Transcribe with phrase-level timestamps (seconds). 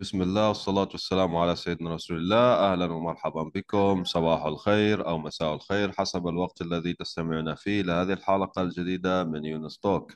[0.00, 2.72] بسم الله والصلاة والسلام على سيدنا رسول الله.
[2.72, 4.04] أهلا ومرحبا بكم.
[4.04, 9.78] صباح الخير أو مساء الخير حسب الوقت الذي تستمعون فيه لهذه الحلقة الجديدة من يونس
[9.78, 10.12] توك.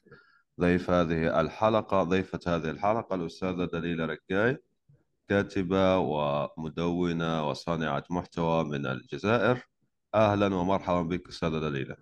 [0.60, 4.58] ضيف هذه الحلقة ضيفة هذه الحلقة الأستاذة دليلة ركاي
[5.28, 9.68] كاتبة ومدونة وصانعة محتوى من الجزائر.
[10.14, 11.96] أهلا ومرحبا بك أستاذة دليلة.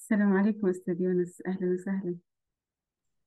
[0.00, 1.42] السلام عليكم أستاذ يونس.
[1.46, 2.16] أهلا وسهلا.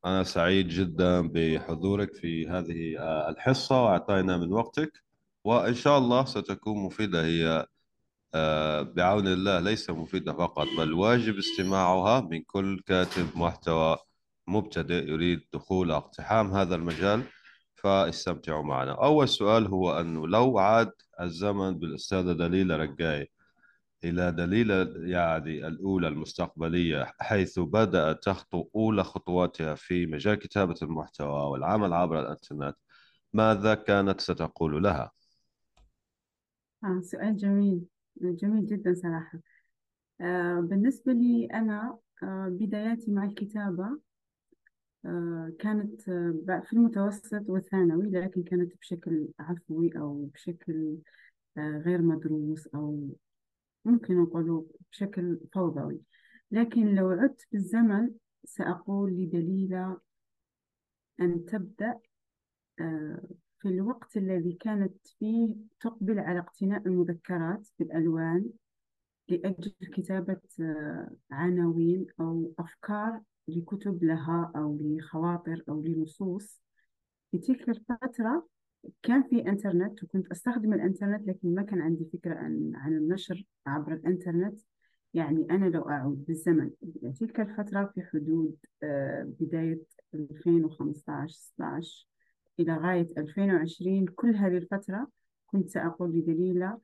[0.05, 5.03] أنا سعيد جدا بحضورك في هذه آه، الحصة وأعطينا من وقتك
[5.43, 7.67] وإن شاء الله ستكون مفيدة هي
[8.35, 13.97] آه، بعون الله ليس مفيدة فقط بل واجب استماعها من كل كاتب محتوى
[14.47, 17.23] مبتدئ يريد دخول اقتحام هذا المجال
[17.75, 18.91] فاستمتعوا معنا.
[18.91, 23.31] أول سؤال هو أنه لو عاد الزمن بالأستاذة دليلة رجاي
[24.09, 24.71] إلى دليل
[25.09, 32.75] يعني الأولى المستقبلية حيث بدأت تخطو أولى خطواتها في مجال كتابة المحتوى والعمل عبر الإنترنت
[33.33, 35.11] ماذا كانت ستقول لها؟
[36.83, 37.85] آه سؤال جميل
[38.21, 39.39] جميل جدا صراحة
[40.21, 43.99] آه بالنسبة لي أنا آه بداياتي مع الكتابة
[45.05, 50.97] آه كانت آه في المتوسط والثانوي لكن كانت بشكل عفوي أو بشكل
[51.57, 53.09] آه غير مدروس أو
[53.85, 56.01] ممكن نقول بشكل فوضوي.
[56.51, 58.09] لكن لو عدت بالزمن
[58.45, 59.97] سأقول لدليلة
[61.21, 61.99] أن تبدأ
[62.79, 63.27] آه،
[63.59, 68.49] في الوقت الذي كانت فيه تقبل على اقتناء المذكرات بالألوان
[69.29, 76.61] لأجل كتابة آه، عناوين أو أفكار لكتب لها أو لخواطر أو لنصوص.
[77.31, 78.47] في تلك الفترة
[79.03, 83.93] كان في إنترنت وكنت أستخدم الإنترنت لكن ما كان عندي فكرة عن, عن النشر عبر
[83.93, 84.59] الإنترنت.
[85.13, 86.71] يعني أنا لو أعود بالزمن
[87.19, 89.81] تلك الفترة في حدود آه، بداية
[90.13, 92.07] 2015 16
[92.59, 95.07] إلى غاية 2020 كل هذه الفترة
[95.47, 96.79] كنت سأقول لدليلة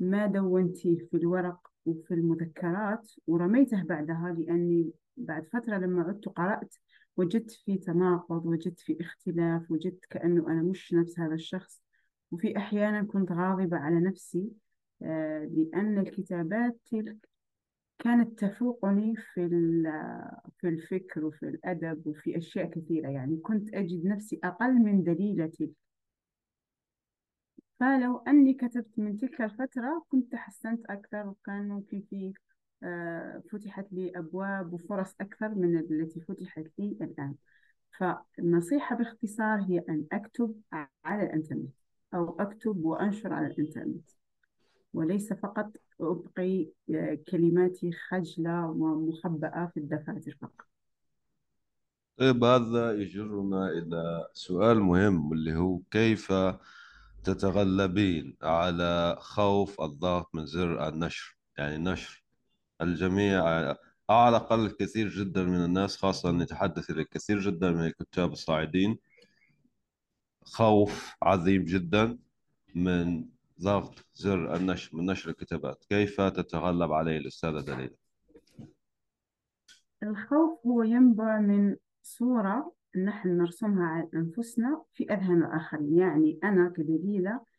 [0.00, 6.74] ما دونتيه في الورق وفي المذكرات ورميته بعدها لأني بعد فترة لما عدت قرأت
[7.16, 11.82] وجدت في تناقض وجدت في اختلاف وجدت كأنه أنا مش نفس هذا الشخص.
[12.30, 14.52] وفي أحيانا كنت غاضبة على نفسي
[15.02, 17.28] آه، لأن الكتابات تلك
[17.98, 19.48] كانت تفوقني في
[20.58, 23.08] في الفكر وفي الأدب وفي أشياء كثيرة.
[23.08, 25.72] يعني كنت أجد نفسي أقل من دليلتي.
[27.80, 32.32] فلو أني كتبت من تلك الفترة كنت تحسنت أكثر وكان ممكن في
[33.52, 37.34] فتحت لي أبواب وفرص أكثر من التي فتحت لي الآن.
[37.98, 40.60] فالنصيحة باختصار هي أن أكتب
[41.04, 41.74] على الإنترنت
[42.14, 44.10] أو أكتب وأنشر على الإنترنت.
[44.94, 50.66] وليس فقط أبقي آه، كلماتي خجلة ومخبأة في الدفاتر فقط.
[52.16, 56.32] طيب هذا يجرنا إلى سؤال مهم واللي هو كيف
[57.24, 62.21] تتغلبين على خوف الضغط من زر النشر؟ يعني نشر
[62.82, 63.44] الجميع
[64.10, 68.98] على الأقل الكثير جدا من الناس خاصة نتحدث إلى الكثير جدا من الكتاب الصاعدين.
[70.42, 72.18] خوف عظيم جدا
[72.74, 73.24] من
[73.62, 75.84] ضغط زر النشر من نشر الكتابات.
[75.88, 77.94] كيف تتغلب عليه الأستاذة دليل؟
[80.02, 82.72] الخوف هو ينبع من صورة
[83.04, 85.98] نحن نرسمها على أنفسنا في أذهان الآخرين.
[85.98, 87.51] يعني أنا كدليلة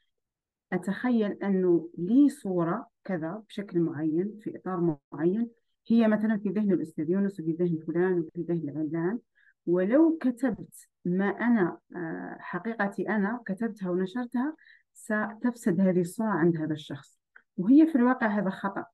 [0.74, 5.50] أتخيل أنه لي صورة كذا بشكل معين في إطار معين
[5.88, 9.20] هي مثلا في ذهن الأستاذ يونس وفي ذهن فلان وفي ذهن علان.
[9.66, 14.56] ولو كتبت ما أنا آه، حقيقتي أنا كتبتها ونشرتها
[14.94, 17.20] ستفسد هذه الصورة عند هذا الشخص.
[17.58, 18.86] وهي في الواقع هذا خطأ.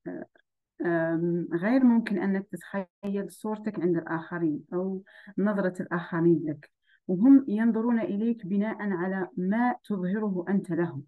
[1.53, 5.03] غير ممكن أنك تتخيل صورتك عند الآخرين أو
[5.37, 6.71] نظرة الآخرين لك.
[7.07, 11.03] وهم ينظرون إليك بناء على ما تظهره أنت لهم.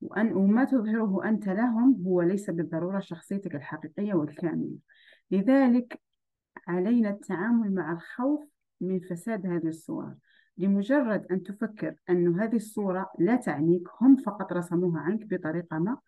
[0.00, 4.76] وأن وما تظهره أنت لهم هو ليس بالضرورة شخصيتك الحقيقية والكاملة.
[5.30, 6.00] لذلك
[6.68, 8.44] علينا التعامل مع الخوف
[8.80, 10.14] من فساد هذه الصور.
[10.58, 15.98] لمجرد أن تفكر أن هذه الصورة لا تعنيك هم فقط رسموها عنك بطريقة ما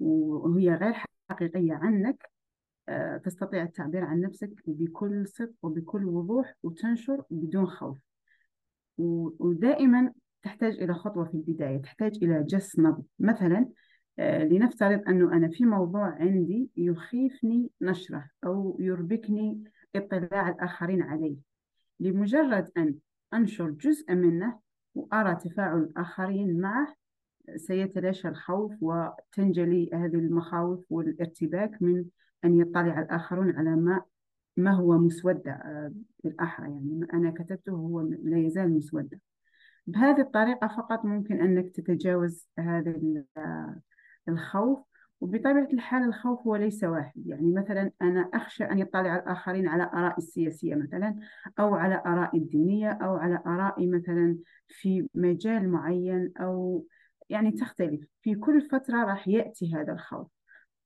[0.00, 0.94] وهي غير
[1.30, 2.30] حقيقية عنك
[2.88, 7.98] آه، تستطيع التعبير عن نفسك بكل صدق وبكل وضوح وتنشر بدون خوف.
[8.98, 10.12] ودائما
[10.44, 13.68] تحتاج إلى خطوة في البداية تحتاج إلى جس نبض مثلا
[14.18, 19.64] آه، لنفترض أنه أنا في موضوع عندي يخيفني نشرة أو يربكني
[19.96, 21.36] اطلاع الآخرين عليه.
[22.00, 22.94] لمجرد أن
[23.34, 24.58] أنشر جزء منه
[24.94, 26.94] وأرى تفاعل الآخرين معه
[27.56, 32.04] سيتلاشى الخوف وتنجلي هذه المخاوف والارتباك من
[32.44, 34.02] أن يطلع الآخرون على ما
[34.56, 35.92] ما هو مسودة آه،
[36.24, 39.20] بالأحرى يعني ما أنا كتبته هو لا يزال مسودة.
[39.86, 43.24] بهذه الطريقة فقط ممكن أنك تتجاوز هذا ال-
[44.28, 44.78] الخوف
[45.20, 47.26] وبطبيعة الحال الخوف هو ليس واحد.
[47.26, 51.16] يعني مثلا أنا أخشى أن يطلع الآخرين على آرائي السياسية مثلا
[51.58, 54.36] أو على آرائي الدينية أو على آرائي مثلا
[54.68, 56.86] في مجال معين أو
[57.28, 58.00] يعني تختلف.
[58.22, 60.28] في كل فترة راح يأتي هذا الخوف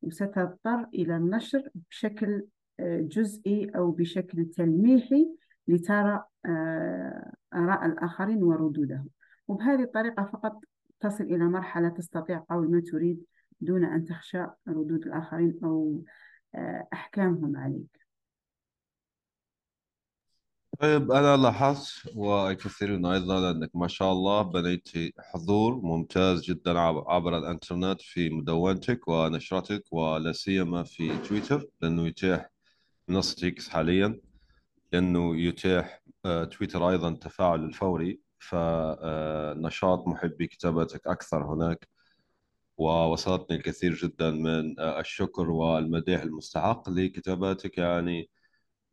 [0.03, 2.47] وستضطر إلى النشر بشكل
[2.81, 5.29] آه، جزئي أو بشكل تلميحي
[5.69, 9.09] لترى آه، آراء الآخرين وردودهم.
[9.49, 10.61] وبهذه الطريقة فقط
[11.01, 13.25] تصل إلى مرحلة تستطيع قول ما تريد
[13.61, 16.03] دون أن تخشى ردود الآخرين أو
[16.55, 17.99] آه، أحكامهم عليك.
[20.81, 24.89] طيب أنا لاحظت والكثيرون أيضا أنك ما شاء الله بنيت
[25.19, 32.51] حضور ممتاز جدا عب- عبر الإنترنت في مدونتك ونشرتك ولا سيما في تويتر لأنه يتيح
[33.09, 34.21] منصة حاليا.
[34.93, 41.89] لأنه يتيح آه، تويتر أيضا التفاعل الفوري فنشاط محبي كتاباتك أكثر هناك
[42.79, 47.79] ووصلتني الكثير جدا من آه، الشكر والمديح المستحق لكتاباتك.
[47.79, 48.31] يعني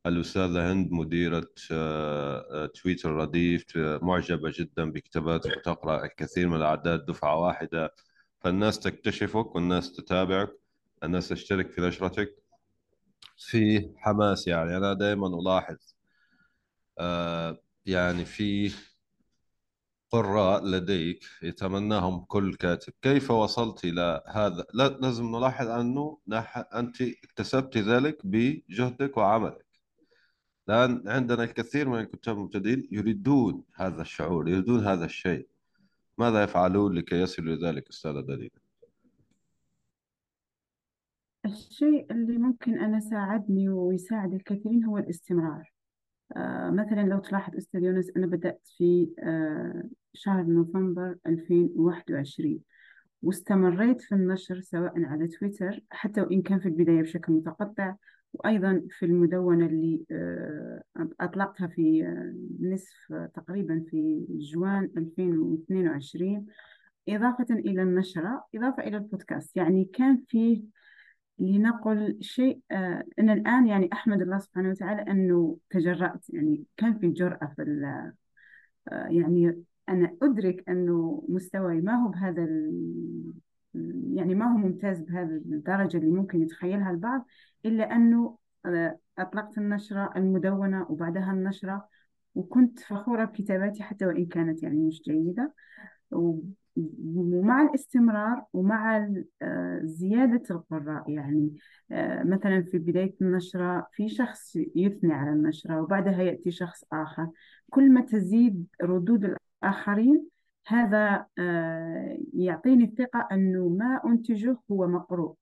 [0.06, 7.06] الأستاذة هند مديرة آه، آه، تويتر رديف آه، معجبة جدا بكتاباتك وتقرأ الكثير من الأعداد
[7.06, 7.94] دفعة واحدة.
[8.41, 10.50] فالناس تكتشفك والناس تتابعك
[11.03, 12.44] الناس تشترك في نشرتك.
[13.38, 14.78] في حماس يعني.
[14.78, 15.78] أنا دائما ألاحظ
[17.00, 18.72] آه، يعني في
[20.12, 22.94] قراء لديك يتمناهم كل كاتب.
[23.02, 26.58] كيف وصلت إلى هذا؟ لا لازم نلاحظ أنه نح...
[26.76, 29.66] أنت اكتسبت ذلك بجهدك وعملك.
[30.70, 35.48] الآن عندنا الكثير من الكتاب المبتدئين يريدون هذا الشعور يريدون هذا الشيء.
[36.18, 38.52] ماذا يفعلون لكي يصلوا إلى ذلك أستاذة دليل؟
[41.45, 45.74] الشيء اللي ممكن أنا ساعدني ويساعد الكثيرين هو الاستمرار.
[46.36, 49.83] آه، مثلا لو تلاحظ أستاذ يونس أنا بدأت في آه،
[50.13, 52.59] شهر نوفمبر 2021
[53.21, 57.95] واستمريت في النشر سواء على تويتر حتى وإن كان في البداية بشكل متقطع
[58.33, 60.81] وأيضا في المدونة اللي آه،
[61.19, 62.13] أطلقتها في
[62.62, 66.45] نصف تقريبا في جوان 2022
[67.09, 69.57] إضافة إلى النشرة إضافة إلى البودكاست.
[69.57, 70.63] يعني كان فيه
[71.40, 77.08] لنقل شيء آه أنا الآن يعني أحمد الله سبحانه وتعالى أنه تجرأت يعني كان في
[77.12, 77.62] جرأة في
[78.92, 82.44] آه يعني أنا أدرك أنه مستواي ما هو بهذا
[84.14, 87.26] يعني ما هو ممتاز بهذا الدرجة اللي ممكن يتخيلها البعض
[87.66, 91.90] إلا أنه آه أطلقت النشرة المدونة وبعدها النشرة
[92.36, 95.54] وكنت فخورة بكتاباتي حتى وإن كانت يعني مش جيدة
[97.16, 99.10] ومع الاستمرار ومع
[99.42, 101.56] آه، زيادة القراء يعني
[101.92, 107.30] آه، مثلا في بداية النشرة في شخص يثني على النشرة وبعدها يأتي شخص آخر.
[107.69, 110.27] كل ما تزيد ردود الآخرين
[110.68, 115.36] هذا آه، يعطيني الثقة أنه ما أنتجه هو مقروء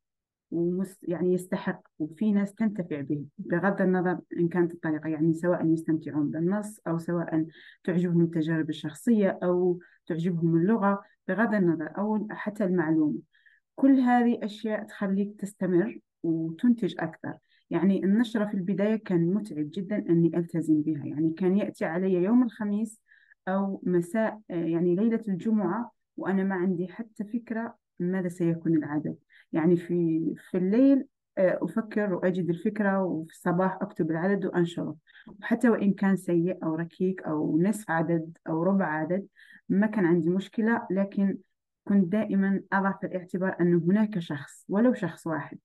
[1.01, 6.80] يعني يستحق وفي ناس تنتفع به بغض النظر إن كانت الطريقة يعني سواء يستمتعون بالنص
[6.88, 7.45] أو سواء
[7.83, 13.19] تعجبهم التجارب الشخصية أو تعجبهم اللغة بغض النظر أو حتى المعلومة.
[13.75, 17.38] كل هذه أشياء تخليك تستمر وتنتج أكثر.
[17.69, 21.05] يعني النشرة في البداية كان متعب جدا أني ألتزم بها.
[21.05, 23.01] يعني كان يأتي علي يوم الخميس
[23.47, 29.16] أو مساء يعني ليلة الجمعة وأنا ما عندي حتى فكرة ماذا سيكون العدد.
[29.51, 34.95] يعني في في الليل آه، أفكر وأجد الفكرة وفي الصباح أكتب العدد وأنشره.
[35.39, 39.28] وحتى وإن كان سيء أو ركيك أو نصف عدد أو ربع عدد
[39.69, 41.37] ما كان عندي مشكلة لكن
[41.87, 45.57] كنت دائما أضع في الاعتبار أن هناك شخص ولو شخص واحد.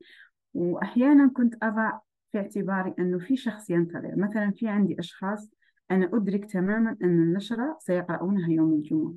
[0.54, 1.98] وأحيانا كنت أضع
[2.32, 4.16] في اعتباري أنه في شخص ينتظر.
[4.16, 5.50] مثلا في عندي أشخاص
[5.90, 9.14] أنا أدرك تماما أن النشرة سيقرؤونها يوم الجمعة.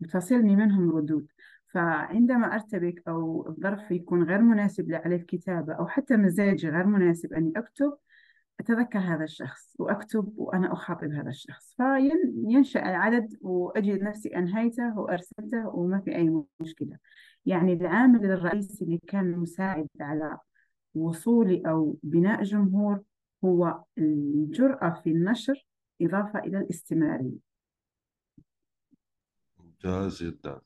[0.00, 1.26] وتصلني منهم ردود.
[1.72, 7.32] فعندما أرتبك أو الظرف يكون غير مناسب لي على الكتابة أو حتى مزاجي غير مناسب
[7.32, 7.92] أني أكتب
[8.60, 11.74] أتذكر هذا الشخص وأكتب وأنا أخاطب هذا الشخص.
[11.76, 16.98] فينشأ العدد وأجد نفسي أنهيته وأرسلته وما في أي مشكلة.
[17.46, 20.38] يعني العامل الرئيسي اللي كان مساعد على
[20.94, 23.02] وصولي أو بناء جمهور
[23.44, 25.66] هو الجرأة في النشر
[26.02, 27.38] إضافة إلى الاستمرارية.
[29.58, 30.60] ممتاز جدا.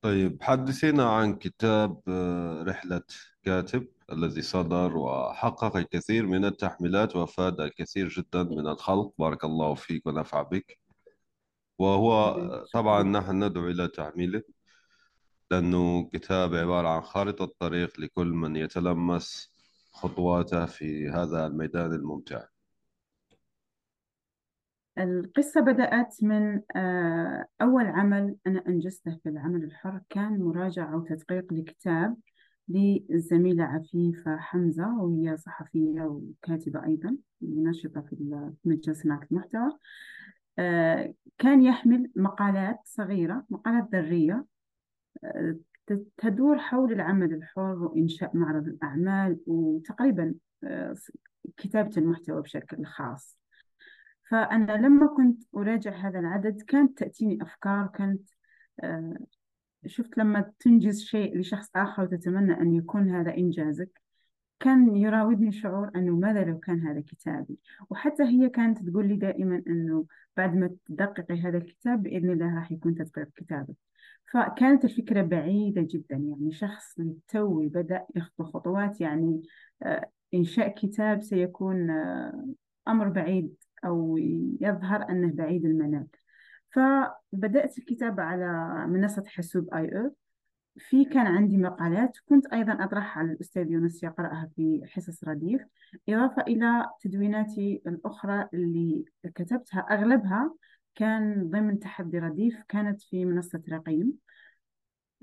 [0.00, 3.02] طيب حدثينا عن كتاب آه، رحلة
[3.42, 3.86] كاتب.
[4.12, 9.12] الذي صدر وحقق الكثير من التحميلات وأفاد الكثير جدا من الخلق.
[9.18, 10.78] بارك الله فيك ونفع بك.
[11.78, 12.36] وهو
[12.72, 14.42] طبعا نحن ندعو إلى تعميله
[15.50, 19.52] لأنه كتاب عبارة عن خارطة طريق لكل من يتلمس
[19.92, 22.44] خطواته في هذا الميدان الممتع.
[24.98, 32.16] القصة بدأت من آه، أول عمل أنا أنجزته في العمل الحر كان مراجعة وتدقيق لكتاب
[32.68, 38.16] للزميلة عفيفة حمزة وهي صحفية وكاتبة أيضا ناشطة في
[38.64, 39.70] مجال صناعة المحتوى.
[40.58, 44.44] آه، كان يحمل مقالات صغيرة مقالات ذرية
[45.24, 45.56] آه،
[46.16, 50.34] تدور حول العمل الحر وإنشاء معرض الأعمال وتقريبا
[51.56, 53.38] كتابة المحتوى بشكل خاص.
[54.30, 58.30] فأنا لما كنت أراجع هذا العدد كانت تأتيني أفكار كانت
[58.80, 59.18] آه،
[59.86, 64.00] شفت لما تنجز شيء لشخص آخر وتتمنى أن يكون هذا إنجازك
[64.60, 67.58] كان يراودني شعور أنه ماذا لو كان هذا كتابي؟
[67.90, 70.06] وحتى هي كانت تقول لي دائما أنه
[70.36, 73.74] بعد ما تدققي هذا الكتاب بإذن الله راح يكون تدقيق كتابك.
[74.32, 79.42] فكانت الفكرة بعيدة جدا يعني شخص للتو بدأ يخطو خطوات يعني
[79.82, 82.54] آه، إنشاء كتاب سيكون آه،
[82.88, 83.54] أمر بعيد
[83.84, 84.16] أو
[84.60, 86.06] يظهر أنه بعيد المنال.
[86.78, 88.46] فبدأت الكتابة على
[88.86, 90.14] منصة حاسوب آي أو.
[90.78, 95.62] في كان عندي مقالات كنت أيضا أطرحها على الأستاذ يونس يقرأها في حصص رديف
[96.08, 99.04] إضافة إلى تدويناتي الأخرى اللي
[99.34, 99.80] كتبتها.
[99.80, 100.54] أغلبها
[100.94, 104.12] كان ضمن تحدي رديف كانت في منصة رقيم.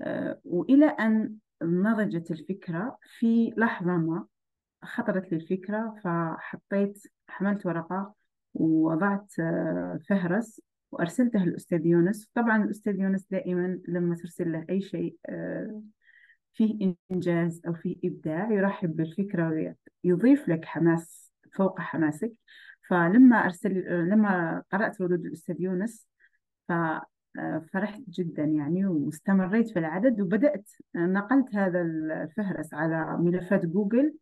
[0.00, 4.26] أه وإلى أن نضجت الفكرة في لحظة ما
[4.82, 8.14] خطرت لي الفكرة فحطيت حملت ورقة
[8.54, 10.60] ووضعت آه، فهرس
[10.96, 12.28] وأرسلته للأستاذ يونس.
[12.34, 15.82] طبعا الأستاذ يونس دائما لما ترسل له أي شيء آه،
[16.54, 19.74] فيه إنجاز أو فيه إبداع يرحب بالفكرة
[20.04, 22.32] ويضيف لك حماس فوق حماسك.
[22.88, 23.72] فلما أرسل
[24.08, 26.08] لما قرأت ردود الأستاذ يونس
[27.72, 34.14] فرحت جدا يعني واستمريت في العدد وبدأت نقلت هذا الفهرس على ملفات جوجل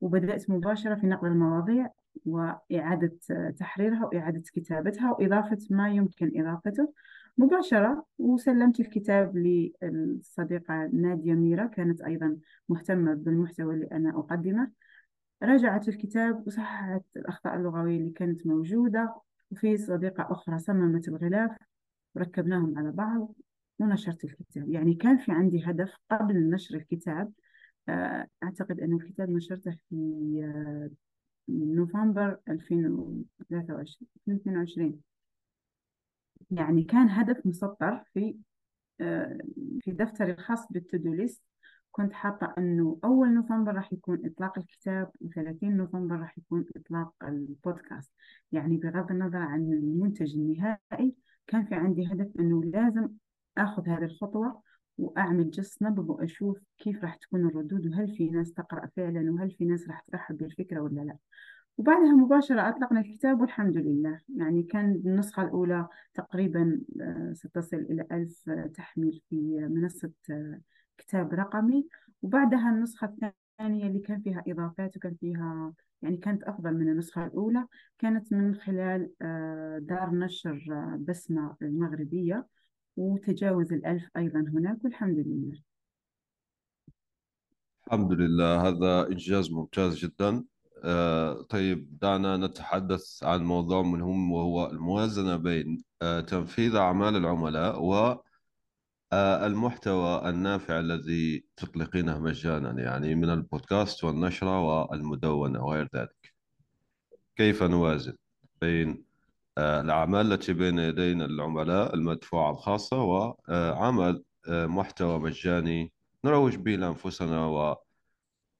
[0.00, 1.90] وبدأت مباشرة في نقل المواضيع.
[2.24, 3.18] وإعادة
[3.58, 6.92] تحريرها وإعادة كتابتها وإضافة ما يمكن إضافته.
[7.38, 12.36] مباشرة وسلمت الكتاب للصديقة نادية ميرا كانت أيضا
[12.68, 14.70] مهتمة بالمحتوى اللي أنا أقدمه.
[15.42, 19.14] راجعت الكتاب وصححت الأخطاء اللغوية اللي كانت موجودة.
[19.50, 21.56] وفي صديقة أخرى صممت الغلاف
[22.14, 23.34] وركبناهم على بعض
[23.78, 24.68] ونشرت الكتاب.
[24.70, 27.32] يعني كان في عندي هدف قبل نشر الكتاب.
[27.88, 29.96] آه، أعتقد أن الكتاب نشرته في
[31.48, 35.00] آه، نوفمبر 2023
[36.50, 38.36] يعني كان هدف مسطر في
[39.00, 39.38] آه،
[39.80, 41.42] في دفتري الخاص بالتودو ليست.
[41.92, 48.12] كنت حاطة أنه أول نوفمبر راح يكون إطلاق الكتاب و30 نوفمبر راح يكون إطلاق البودكاست.
[48.52, 51.14] يعني بغض النظر عن المنتج النهائي
[51.46, 53.08] كان في عندي هدف أنه لازم
[53.58, 54.62] أخذ هذه الخطوة
[54.98, 59.64] وأعمل جس نبض وأشوف كيف راح تكون الردود وهل في ناس تقرأ فعلا وهل في
[59.64, 61.16] ناس راح ترحب بالفكرة ولا لا.
[61.78, 64.20] وبعدها مباشرة أطلقنا الكتاب والحمد لله.
[64.36, 70.60] يعني كان النسخة الأولى تقريبا آه، ستصل إلى ألف تحميل في منصة آه،
[70.98, 71.88] كتاب رقمي.
[72.22, 75.72] وبعدها النسخة الثانية اللي كان فيها إضافات وكان فيها
[76.02, 77.66] يعني كانت أفضل من النسخة الأولى
[77.98, 80.64] كانت من خلال آه، دار نشر
[80.98, 82.46] بسمة المغربية.
[82.96, 85.60] وتجاوز الألف أيضا هناك والحمد لله.
[87.86, 90.44] الحمد لله هذا إنجاز ممتاز جدا.
[90.84, 97.82] آه طيب دعنا نتحدث عن موضوع مهم وهو الموازنة بين آه تنفيذ أعمال العملاء
[99.12, 106.34] والمحتوى آه النافع الذي تطلقينه مجانا يعني من البودكاست والنشرة والمدونة وغير ذلك.
[107.36, 108.16] كيف نوازن
[108.60, 109.04] بين
[109.58, 115.92] الأعمال التي بين يدينا العملاء المدفوعة الخاصة وعمل آه، محتوى مجاني
[116.24, 117.76] نروج به لأنفسنا و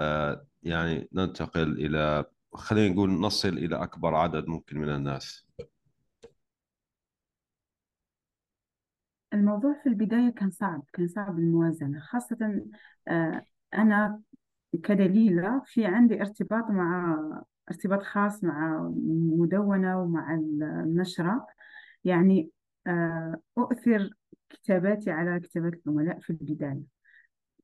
[0.01, 2.25] آه، يعني ننتقل إلى
[2.55, 5.47] خلينا نقول نصل إلى أكبر عدد ممكن من الناس.
[9.33, 12.63] الموضوع في البداية كان صعب كان صعب الموازنة خاصة
[13.75, 14.21] أنا
[14.85, 17.17] كدليلة في عندي ارتباط مع
[17.71, 18.91] ارتباط خاص مع
[19.39, 21.47] مدونة ومع النشرة.
[22.05, 22.51] يعني
[22.87, 24.11] آه، أؤثر
[24.51, 26.83] كتاباتي على كتابات العملاء في البداية.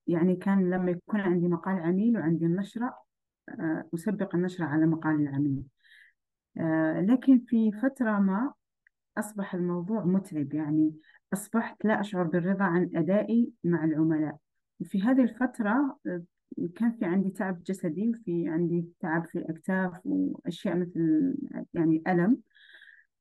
[0.06, 2.98] يعني كان لما يكون عندي مقال عميل وعندي النشرة
[3.48, 5.62] آه، أسبق النشرة على مقال العميل.
[6.58, 8.52] آه، لكن في فترة ما
[9.18, 10.54] أصبح الموضوع متعب.
[10.54, 10.94] يعني
[11.32, 14.36] أصبحت لا أشعر بالرضا عن أدائي مع العملاء.
[14.80, 15.98] وفي هذه الفترة
[16.76, 21.34] كان في عندي تعب جسدي وفي عندي تعب في الأكتاف وأشياء مثل
[21.74, 22.38] يعني ألم.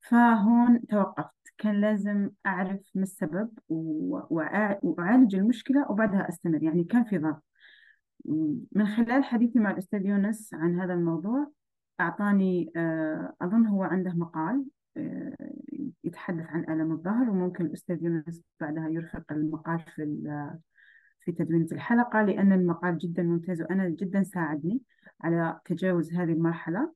[0.02, 1.32] فهون توقفت.
[1.58, 6.64] كان لازم أعرف ما السبب وأعالج المشكلة وبعدها أستمر.
[6.64, 7.44] يعني كان في ضغط.
[8.72, 11.52] من خلال حديثي مع الأستاذ يونس عن هذا الموضوع
[12.00, 14.66] أعطاني آه، أظن هو عنده مقال
[14.98, 15.36] آه،
[16.04, 20.04] يتحدث عن ألم الظهر وممكن الأستاذ يونس بعدها يرفق المقال في
[21.22, 24.82] في تدوينة الحلقة لأن المقال جدا ممتاز وأنا جدا ساعدني
[25.22, 26.94] على تجاوز هذه المرحلة.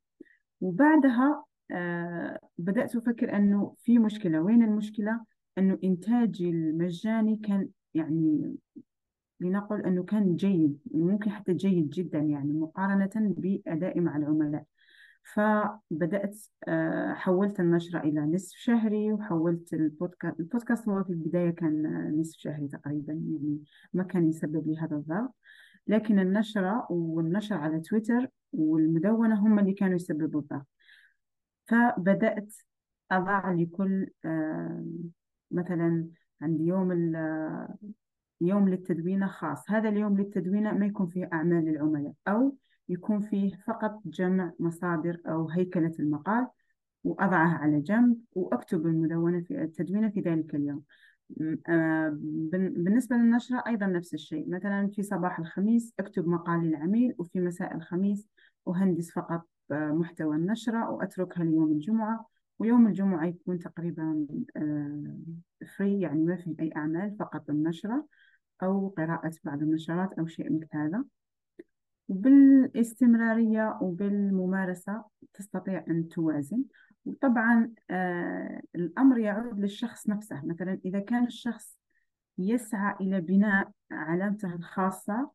[0.62, 4.42] وبعدها آه بدأت أفكر أنه في مشكلة.
[4.42, 5.22] وين المشكلة؟
[5.58, 8.56] أنه إنتاجي المجاني كان يعني
[9.40, 14.64] لنقل أنه كان جيد ممكن حتى جيد جدا يعني مقارنة بأدائي مع العملاء.
[15.34, 21.84] فبدأت آه، حولت النشرة إلى نصف شهري وحولت البودكاست البودكاست هو في البداية كان
[22.20, 23.64] نصف شهري تقريبا يعني
[23.94, 25.36] ما كان يسبب لي هذا الضغط
[25.88, 30.68] لكن النشرة والنشر على تويتر والمدونة هم اللي كانوا يسببوا الضغط
[31.68, 32.54] فبدأت
[33.12, 34.86] أضع لكل آه،
[35.52, 36.08] مثلا
[36.42, 36.92] عندي يوم
[38.42, 39.72] يوم للتدوينة خاص.
[39.72, 42.58] هذا اليوم للتدوينة ما يكون فيه أعمال للعملاء أو
[42.90, 46.48] يكون فيه فقط جمع مصادر أو هيكلة المقال
[47.04, 50.84] وأضعها على جنب وأكتب المدونة في التدوينة في ذلك اليوم.
[51.68, 52.18] آه،
[52.52, 54.50] بالنسبة للنشرة أيضا نفس الشيء.
[54.50, 58.28] مثلا في صباح الخميس أكتب مقال للعميل وفي مساء الخميس
[58.68, 62.28] أهندس فقط آه، محتوى النشرة وأتركها ليوم الجمعة.
[62.60, 64.28] ويوم الجمعة يكون تقريبا
[65.78, 68.08] فري آه، يعني ما في أي أعمال فقط النشرة
[68.64, 71.06] أو قراءة بعض النشرات أو شيء مثل هذا.
[72.08, 76.64] وبالاستمرارية وبالممارسة تستطيع أن توازن.
[77.06, 80.42] وطبعا آه الأمر يعود للشخص نفسه.
[80.46, 81.78] مثلا إذا كان الشخص
[82.38, 85.32] يسعى إلى بناء علامته الخاصة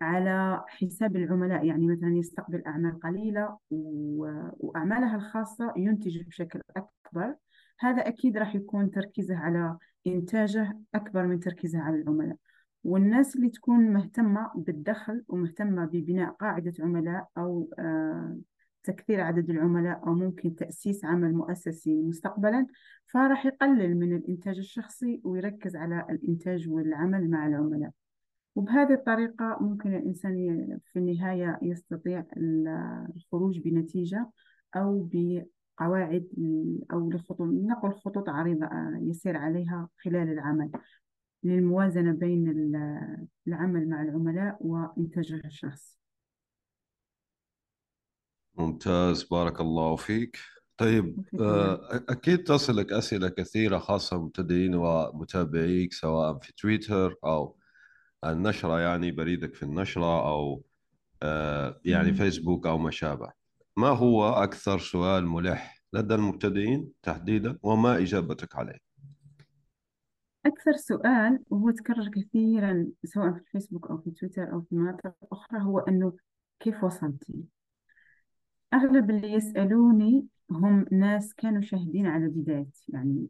[0.00, 7.34] على حساب العملاء يعني مثلا يستقبل أعمال قليلة وأعمالها الخاصة ينتج بشكل أكبر
[7.80, 12.36] هذا أكيد راح يكون تركيزه على إنتاجه أكبر من تركيزه على العملاء.
[12.86, 18.38] والناس اللي تكون مهتمة بالدخل ومهتمة ببناء قاعدة عملاء أو آه
[18.82, 22.66] تكثير عدد العملاء أو ممكن تأسيس عمل مؤسسي مستقبلا
[23.06, 27.90] فراح يقلل من الإنتاج الشخصي ويركز على الإنتاج والعمل مع العملاء.
[28.54, 30.34] وبهذه الطريقة ممكن الإنسان
[30.92, 32.24] في النهاية يستطيع
[33.16, 34.30] الخروج بنتيجة
[34.76, 36.26] أو بقواعد
[36.92, 40.70] أو لخطوط نقل خطوط عريضة آه، يسير عليها خلال العمل.
[41.46, 42.48] للموازنة بين
[43.46, 45.98] العمل مع العملاء وإنتاجه الشخصي
[48.58, 50.38] ممتاز بارك الله فيك.
[50.76, 57.56] طيب آه، أكيد تصلك أسئلة كثيرة خاصة مبتدئين ومتابعيك سواء في تويتر أو
[58.24, 60.62] النشرة يعني بريدك في النشرة أو
[61.22, 63.32] آه، يعني فيسبوك أو ما شابه.
[63.76, 68.85] ما هو أكثر سؤال ملح لدى المبتدئين تحديدا وما إجابتك عليه؟
[70.46, 75.62] أكثر سؤال وهو تكرر كثيرا سواء في الفيسبوك أو في تويتر أو في مناطق أخرى
[75.62, 76.12] هو أنه
[76.60, 77.44] كيف وصلتي؟
[78.74, 83.26] أغلب اللي يسألوني هم ناس كانوا شاهدين على بدايتي يعني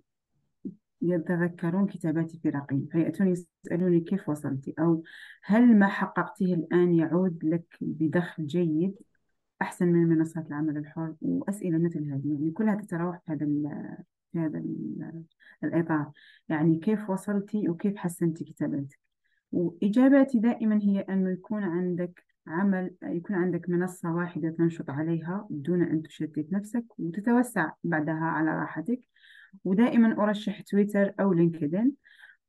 [1.03, 5.03] يتذكرون كتاباتي في رقيم فيأتون يسألوني كيف وصلتي أو
[5.45, 8.95] هل ما حققته الآن يعود لك بدخل جيد
[9.63, 13.47] أحسن من منصات العمل الحر وأسئلة مثل هذه يعني كلها تتراوح في هذا
[14.39, 14.63] هذا
[15.65, 16.11] الإطار
[16.49, 18.99] يعني كيف وصلتي وكيف حسنتي كتاباتك؟
[19.53, 26.03] وإجاباتي دائما هي أنه يكون عندك عمل يكون عندك منصة واحدة تنشط عليها دون أن
[26.03, 29.01] تشتت نفسك وتتوسع بعدها على راحتك.
[29.65, 31.93] ودائما أرشح تويتر أو لينكدين.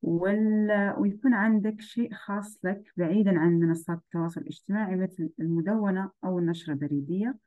[0.02, 0.93] وال...
[0.97, 7.38] ويكون عندك شيء خاص لك بعيدا عن منصات التواصل الاجتماعي مثل المدونة أو النشرة البريدية.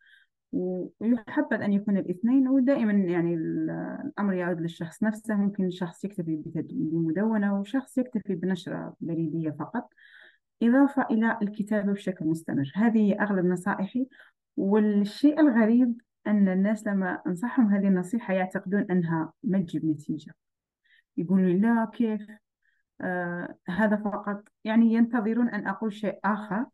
[0.53, 5.35] ويحبذ أن يكون الاثنين ودائما يعني الأمر يعود للشخص نفسه.
[5.35, 9.93] ممكن شخص يكتفي بمدونة وشخص يكتفي بنشرة بريدية فقط
[10.63, 12.73] إضافة إلى الكتابة بشكل مستمر.
[12.75, 14.09] هذه أغلب نصائحي.
[14.57, 20.35] والشيء الغريب أن الناس لما أنصحهم هذه النصيحة يعتقدون أنها ما تجيب نتيجة.
[21.17, 22.27] يقولوا لي لا كيف؟
[23.01, 24.49] آه هذا فقط.
[24.65, 26.67] يعني ينتظرون أن أقول شيء آخر.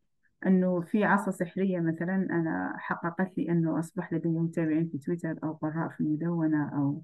[0.47, 5.53] أنه في عصا سحرية مثلا أنا حققت لي أنه أصبح لدي متابعين في تويتر أو
[5.53, 7.03] قراء في المدونة أو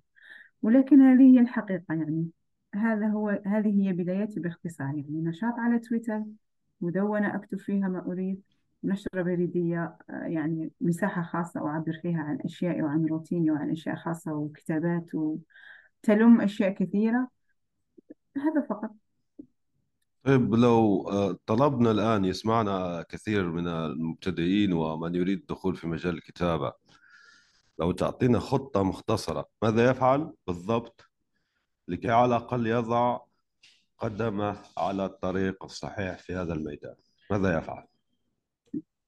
[0.62, 2.30] ولكن هذه هي الحقيقة يعني.
[2.74, 5.22] هذا هو هذه هي بدايتي باختصار يعني.
[5.22, 6.24] نشاط على تويتر
[6.80, 8.42] مدونة أكتب فيها ما أريد
[8.84, 15.14] نشرة بريدية يعني مساحة خاصة أعبر فيها عن أشيائي وعن روتيني وعن أشياء خاصة وكتابات
[15.14, 17.28] وتلم أشياء كثيرة.
[18.36, 19.01] هذا فقط.
[20.22, 26.72] طيب لو آه، طلبنا الآن يسمعنا كثير من المبتدئين ومن يريد الدخول في مجال الكتابة
[27.78, 31.04] لو تعطينا خطة مختصرة ماذا يفعل بالضبط؟
[31.88, 33.20] لكي على الأقل يضع
[33.98, 36.94] قدمه على الطريق الصحيح في هذا الميدان
[37.30, 37.84] ماذا يفعل؟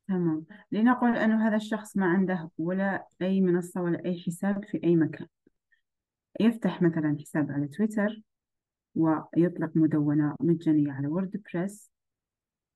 [0.09, 0.47] تمام.
[0.73, 5.27] لنقل أنه هذا الشخص ما عنده ولا أي منصة ولا أي حساب في أي مكان.
[6.41, 8.23] يفتح مثلا حساب على تويتر.
[8.95, 11.91] ويطلق مدونة مجانية على ووردبريس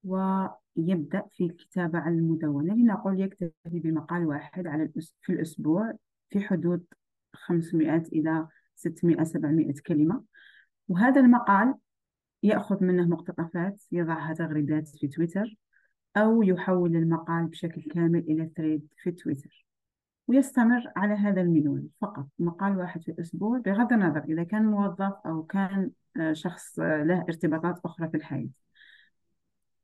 [0.04, 2.74] ويبدأ في الكتابة على المدونة.
[2.74, 5.14] لنقول يكتفي بمقال واحد على الأس...
[5.22, 5.92] في الأسبوع
[6.30, 6.84] في حدود
[7.34, 10.24] 500 إلى 600 700 كلمة.
[10.88, 11.74] وهذا المقال
[12.42, 15.56] يأخذ منه مقتطفات يضعها تغريدات في تويتر
[16.16, 19.66] أو يحول المقال بشكل كامل إلى ثريد في تويتر
[20.28, 21.88] ويستمر على هذا المنوال.
[22.00, 25.90] فقط مقال واحد في الأسبوع بغض النظر إذا كان موظف أو كان
[26.32, 28.48] شخص له ارتباطات أخرى في الحياة.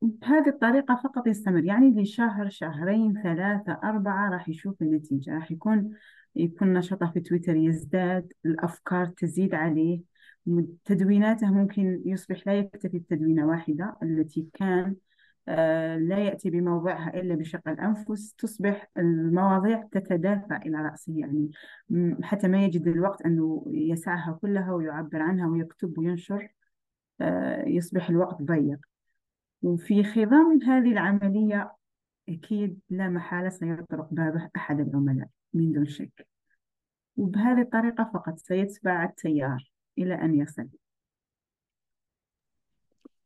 [0.03, 5.90] بهذه الطريقة فقط يستمر يعني لشهر شهرين ثلاثة أربعة راح يشوف النتيجة راح يكون
[6.37, 10.01] يكون نشاطه في تويتر يزداد الأفكار تزيد عليه
[10.85, 14.97] تدويناته ممكن يصبح لا يكتفي بتدوينة واحدة التي كان
[15.96, 21.12] لا يأتي بموضعها إلا بشق الأنفس تصبح المواضيع تتدافع إلى رأسه.
[21.18, 21.50] يعني
[22.22, 26.54] حتى ما يجد الوقت أنه يسعها كلها ويعبر عنها ويكتب وينشر
[27.20, 28.78] آه، يصبح الوقت ضيق.
[29.62, 31.72] وفي خضم هذه العملية
[32.28, 36.26] أكيد لا محالة سيطرق بابه أحد العملاء من دون شك.
[37.16, 40.68] وبهذه الطريقة فقط سيتبع التيار إلى أن يصل.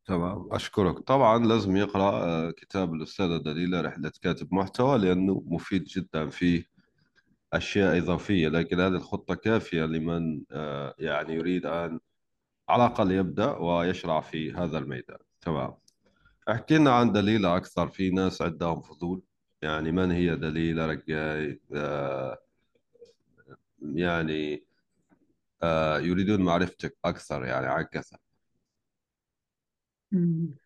[0.08, 0.48] تمام.
[0.52, 0.98] أشكرك.
[0.98, 6.64] طبعا لازم يقرأ آه، كتاب الأستاذة دليلة رحلة كاتب محتوى لأنه مفيد جدا فيه
[7.52, 12.00] أشياء إضافية لكن هذه الخطة كافية لمن آه، يعني يريد أن
[12.68, 15.18] على الأقل يبدأ ويشرع في هذا الميدان.
[15.40, 15.74] تمام.
[16.50, 17.88] احكي لنا عن دليلة أكثر.
[17.88, 19.22] في ناس عندهم فضول.
[19.62, 22.38] يعني من هي دليلة؟ رجاي آه،
[23.82, 24.64] يعني
[26.00, 27.84] يريدون معرفتك أكثر يعني عن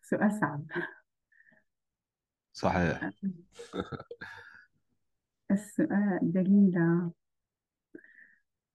[0.01, 0.65] سؤال صعب.
[2.53, 3.09] صحيح.
[5.51, 7.11] السؤال دليلة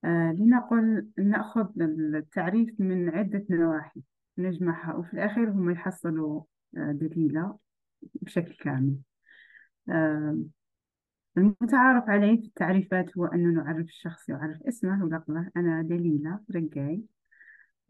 [0.05, 4.03] آه لنقل نأخذ التعريف من عدة نواحي
[4.39, 6.43] نجمعها وفي الأخير هم يحصلوا
[6.77, 7.59] آه دليلة
[8.23, 8.97] بشكل كامل.
[9.89, 10.39] آه
[11.39, 17.03] المتعارف عليه في التعريفات هو أنه نعرف الشخص يعرف اسمه ولقبه أنا دليلة رجاي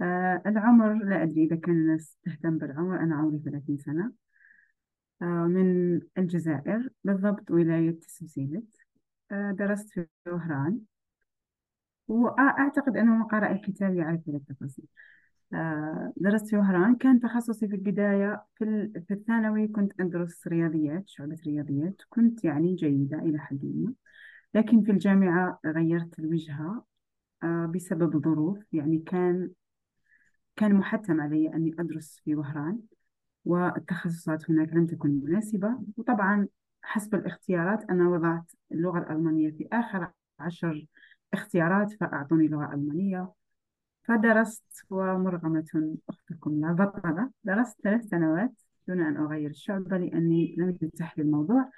[0.01, 4.13] آه العمر لا أدري إذا كان الناس تهتم بالعمر أنا عمري 30 سنة.
[5.23, 8.77] آه من الجزائر بالضبط ولاية سوسيلت
[9.33, 10.81] آه درست في وهران.
[12.09, 14.85] وأعتقد أنه قرأ الكتاب يعرف هذه التفاصيل.
[15.55, 16.97] آه درست في وهران.
[16.97, 21.97] كان تخصصي في البداية في, في الثانوي كنت أدرس رياضيات شعبة رياضيات.
[22.09, 23.93] كنت يعني جيدة إلى حد ما.
[24.55, 26.85] لكن في الجامعة غيرت الوجهة
[27.43, 28.59] آه بسبب ظروف.
[28.75, 29.51] يعني كان
[30.59, 32.79] كان محتم علي أني أدرس في وهران
[33.45, 35.79] والتخصصات هناك لم تكن مناسبة.
[35.97, 36.49] وطبعا
[36.83, 40.87] حسب الاختيارات أنا وضعت اللغة الألمانية في آخر عشر
[41.33, 43.33] اختيارات فأعطوني لغة ألمانية.
[44.03, 47.31] فدرست ومرغمة أختكم لا بطلة.
[47.45, 48.53] درست ثلاث سنوات
[48.89, 51.71] دون أن أغير الشعبة لأني لم يتح لي الموضوع.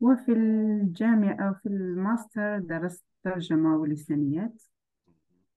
[0.00, 4.62] وفي الجامعة في الماستر درست ترجمة ولسانيات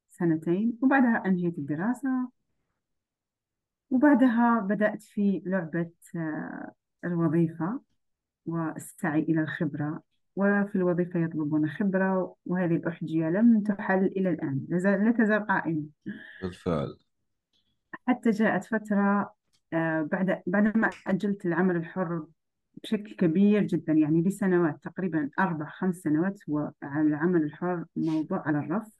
[0.09, 2.36] سنتين وبعدها أنهيت الدراسة.
[3.89, 6.71] وبعدها بدأت في لعبة آه،
[7.05, 7.81] الوظيفة
[8.45, 10.01] والسعي إلى الخبرة.
[10.35, 15.85] وفي الوظيفة يطلبون خبرة وهذه الأحجية لم تحل إلى الآن لا تزال قائمة.
[16.41, 16.97] بالفعل.
[18.07, 19.33] حتى جاءت فترة
[19.73, 22.25] آه، بعد بعدما أجلت العمل الحر
[22.83, 28.99] بشكل كبير جدا يعني لسنوات تقريبا أربع خمس سنوات هو العمل الحر موضوع على الرف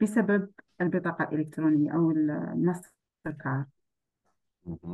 [0.00, 2.90] بسبب البطاقة الإلكترونية أو الماستر
[3.24, 3.66] كارد.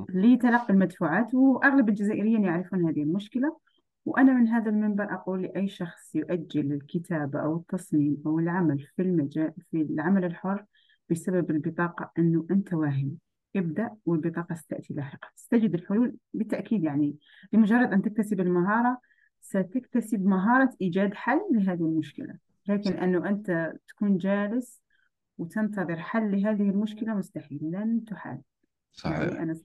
[0.08, 3.56] لتلقي المدفوعات وأغلب الجزائريين يعرفون هذه المشكلة.
[4.04, 9.52] وأنا من هذا المنبر أقول لأي شخص يؤجل الكتابة أو التصميم أو العمل في المجال
[9.70, 10.64] في العمل الحر
[11.10, 13.16] بسبب البطاقة أنه أنت واهم
[13.56, 15.28] ابدأ والبطاقة ستأتي لاحقا.
[15.34, 17.16] ستجد الحلول بالتأكيد يعني.
[17.52, 18.98] بمجرد أن تكتسب المهارة
[19.40, 22.34] ستكتسب مهارة إيجاد حل لهذه المشكلة.
[22.68, 24.82] لكن أنه أنت تكون جالس
[25.38, 27.60] وتنتظر حل لهذه المشكلة مستحيل.
[27.62, 28.40] لن تحال
[28.94, 29.60] صحيح يعني أنا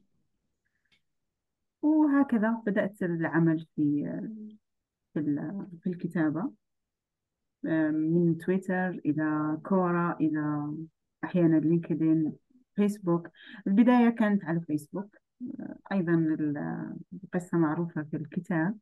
[1.81, 4.03] وهكذا بدأت العمل في
[5.13, 5.19] في
[5.83, 6.51] في الكتابة.
[7.63, 10.73] من تويتر إلى كورا إلى
[11.23, 12.33] أحيانا لينكدين
[12.75, 13.27] فيسبوك.
[13.67, 15.15] البداية كانت على فيسبوك.
[15.91, 16.13] أيضا
[17.23, 18.77] القصة معروفة في الكتاب.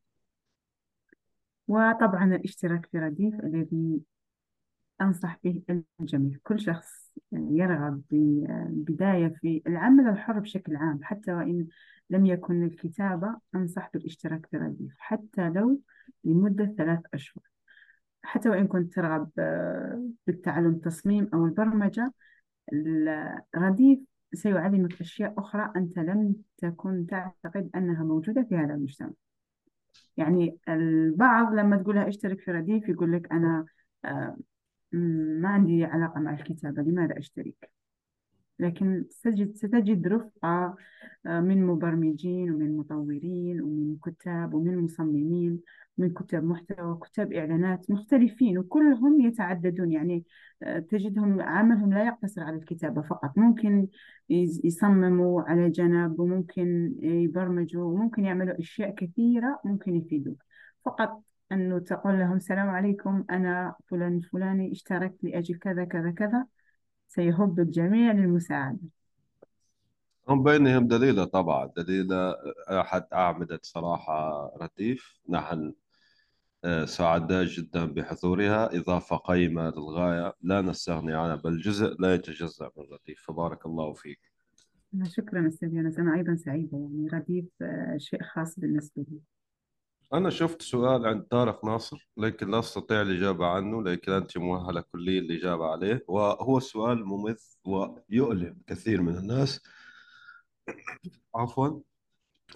[1.68, 4.00] وطبعا الاشتراك في رديف الذي
[5.00, 5.62] أنصح به
[6.00, 6.38] الجميع.
[6.42, 11.66] كل شخص يرغب ببداية في العمل الحر بشكل عام حتى وإن
[12.10, 15.80] لم يكن الكتابة أنصح بالاشتراك في رديف حتى لو
[16.24, 17.42] لمدة ثلاث أشهر.
[18.22, 22.12] حتى وإن كنت ترغب آه، بالتعلم التصميم أو البرمجة
[23.56, 23.98] الرديف
[24.34, 29.10] سيعلمك أشياء أخرى أنت لم تكن تعتقد أنها موجودة في هذا المجتمع.
[30.16, 33.64] يعني البعض لما تقول له اشترك في رديف يقول لك أنا
[34.04, 34.36] آه،
[34.92, 37.70] ما عندي علاقة مع الكتابة لماذا أشترك؟
[38.58, 40.76] لكن ستجد, ستجد رفقة
[41.26, 45.60] آه، من مبرمجين ومن مطورين ومن كتاب ومن مصممين
[45.98, 49.92] من كتاب محتوى كتاب إعلانات مختلفين وكلهم يتعددون.
[49.92, 50.24] يعني
[50.62, 53.38] آه، تجدهم عملهم لا يقتصر على الكتابة فقط.
[53.38, 53.88] ممكن
[54.64, 60.42] يصمموا على جنب وممكن يبرمجوا وممكن يعملوا أشياء كثيرة ممكن يفيدوك.
[60.84, 66.46] فقط أنه تقول لهم السلام عليكم أنا فلان الفلاني اشتركت لأجل كذا كذا كذا.
[67.08, 68.78] سيهب الجميع للمساعدة.
[70.28, 72.34] هم بينهم دليلة طبعا دليلة
[72.68, 75.20] أحد أعمدة صراحة رديف.
[75.28, 75.74] نحن
[76.64, 78.76] آه، سعداء جدا بحضورها.
[78.78, 80.34] إضافة قيمة للغاية.
[80.42, 83.22] لا نستغني عنها بل جزء لا يتجزأ من رديف.
[83.26, 84.20] فبارك الله فيك.
[85.04, 85.98] شكرا أستاذ يونس.
[85.98, 89.18] أنا أيضا سعيدة يعني رديف آه، شيء خاص بالنسبة لي.
[90.14, 95.20] أنا شفت سؤال عند طارق ناصر لكن لا أستطيع الإجابة عنه لكن أنت مؤهلة كليا
[95.20, 96.04] الإجابة عليه.
[96.08, 99.60] وهو سؤال ممث ويؤلم كثير من الناس.
[101.34, 101.80] عفوا.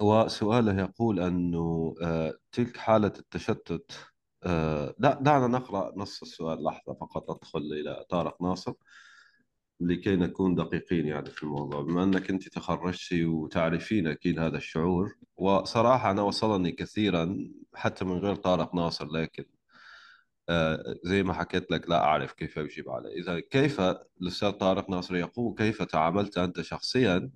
[0.01, 3.93] وسؤاله يقول أنه آه، تلك حالة التشتت
[4.45, 8.73] آه، لا دعنا نقرأ نص السؤال لحظة فقط أدخل إلى طارق ناصر.
[9.87, 11.83] لكي نكون دقيقين يعني في الموضوع.
[11.83, 17.39] بما أنك أنت تخرجتي وتعرفين أكيد هذا الشعور وصراحة أنا وصلني كثيرا
[17.75, 19.45] حتى من غير طارق ناصر لكن
[20.49, 23.81] آه، زي ما حكيت لك لا أعرف كيف أجيب عليه إذا كيف
[24.21, 27.31] الأستاذ طارق ناصر يقول كيف تعاملت أنت شخصيا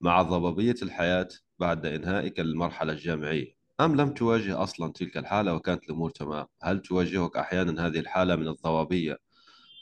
[0.00, 1.28] مع ضبابية الحياة
[1.58, 7.36] بعد إنهائك المرحلة الجامعية؟ أم لم تواجه أصلا تلك الحالة وكانت الأمور تمام؟ هل تواجهك
[7.36, 9.18] أحيانا هذه الحالة من الضبابية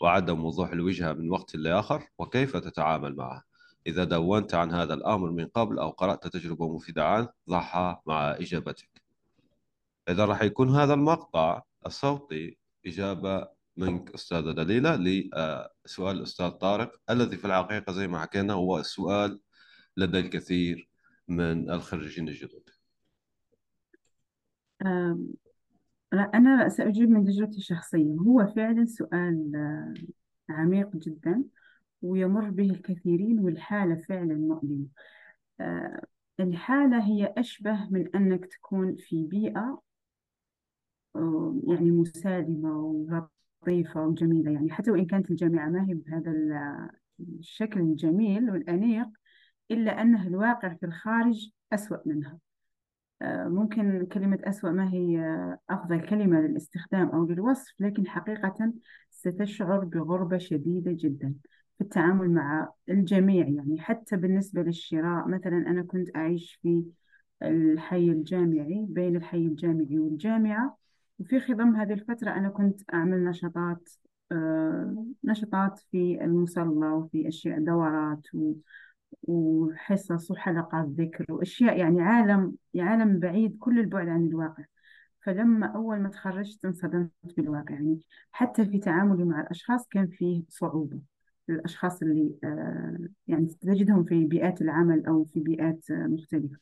[0.02, 3.42] وعدم وضوح الوجهة من وقت لآخر وكيف تتعامل معه؟
[3.86, 9.02] إذا دونت عن هذا الأمر من قبل أو قرأت تجربة مفيدة عنه ضعها مع إجابتك.
[10.08, 17.44] إذا راح يكون هذا المقطع الصوتي إجابة منك أستاذة دليلة لسؤال الأستاذ طارق الذي في
[17.44, 19.40] الحقيقة زي ما حكينا هو سؤال
[19.96, 20.88] لدى الكثير
[21.28, 22.70] من الخريجين الجدد.
[26.12, 28.14] أنا سأجيب من تجربتي الشخصية.
[28.14, 29.94] هو فعلا سؤال آه،
[30.52, 31.44] عميق جدا
[32.02, 34.86] ويمر به الكثيرين والحالة فعلا مؤلمة.
[35.60, 36.06] آه،
[36.40, 39.82] الحالة هي أشبه من أنك تكون في بيئة
[41.16, 44.50] آه، يعني مسالمة ولطيفة وجميلة.
[44.52, 46.32] يعني حتى وإن كانت الجامعة ما هي بهذا
[47.20, 49.08] الشكل الجميل والأنيق
[49.70, 52.38] إلا أنه الواقع في الخارج أسوأ منها.
[53.48, 55.20] ممكن كلمة أسوأ ما هي
[55.70, 58.72] أفضل كلمة للاستخدام أو للوصف لكن حقيقة
[59.10, 61.34] ستشعر بغربة شديدة جدا
[61.78, 63.48] في التعامل مع الجميع.
[63.48, 66.84] يعني حتى بالنسبة للشراء مثلا أنا كنت أعيش في
[67.42, 70.78] الحي الجامعي بين الحي الجامعي والجامعة
[71.18, 73.88] وفي خضم هذه الفترة أنا كنت أعمل نشاطات
[74.32, 78.26] آه، نشاطات في المصلى وفي أشياء دورات
[79.22, 84.64] وحصص وحلقات ذكر وأشياء يعني عالم عالم بعيد كل البعد عن الواقع.
[85.20, 88.00] فلما أول ما تخرجت انصدمت بالواقع يعني
[88.32, 91.00] حتى في تعاملي مع الأشخاص كان فيه صعوبة.
[91.48, 96.56] الأشخاص اللي آه، يعني تجدهم في بيئات العمل أو في بيئات آه، مختلفة.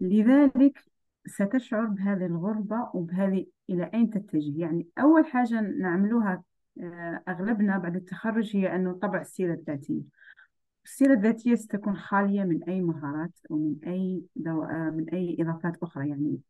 [0.00, 0.84] لذلك
[1.26, 4.60] ستشعر بهذه الغربة وبهذه إلى أين تتجه.
[4.60, 6.42] يعني أول حاجة نعملوها
[6.80, 10.15] آه، أغلبنا بعد التخرج هي أنه طبع السيرة الذاتية.
[10.86, 14.62] السيرة الذاتية ستكون خالية من أي مهارات أو من أي دو...
[14.62, 16.08] آه، من أي إضافات أخرى.
[16.08, 16.40] يعني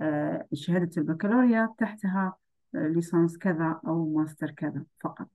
[0.00, 2.36] آه، شهادة البكالوريا تحتها
[2.74, 5.28] آه، ليسانس كذا أو ماستر كذا فقط.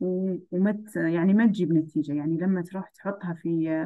[0.00, 2.12] وما يعني ما تجيب نتيجة.
[2.12, 3.84] يعني لما تروح تحطها في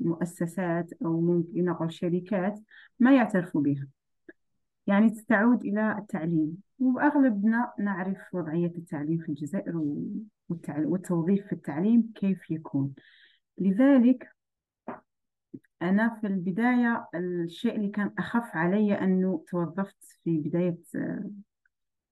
[0.00, 2.60] مؤسسات أو ممكن نقول شركات
[3.00, 3.88] ما يعترفوا بها.
[4.86, 6.56] يعني تعود إلى التعليم.
[6.78, 9.76] وأغلبنا نعرف وضعية التعليم في الجزائر
[10.68, 12.94] والتوظيف في التعليم كيف يكون.
[13.58, 14.28] لذلك
[15.82, 20.78] أنا في البداية الشيء اللي كان أخف علي أنه توظفت في بداية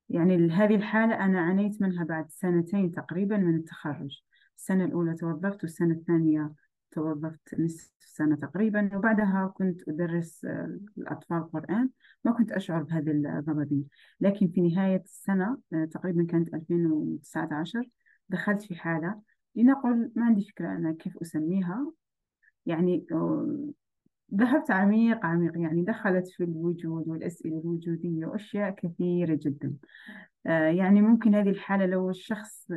[0.08, 4.22] يعني هذه الحالة أنا عانيت منها بعد سنتين تقريبا من التخرج.
[4.56, 6.52] السنة الأولى توظفت والسنة الثانية
[6.90, 11.90] توظفت نصف سنة تقريبا وبعدها كنت أدرس آه، الأطفال القرآن
[12.24, 13.84] ما كنت أشعر بهذه الضبابية
[14.20, 17.88] لكن في نهاية السنة آه، تقريبا كانت 2019
[18.28, 19.20] دخلت في حالة
[19.56, 21.92] لنقل ما عندي فكرة أنا كيف أسميها.
[22.66, 23.68] يعني آه،
[24.34, 29.74] ذهبت عميق عميق يعني دخلت في الوجود والأسئلة الوجودية وأشياء كثيرة جدا.
[30.46, 32.68] آه، يعني ممكن هذه الحالة لو الشخص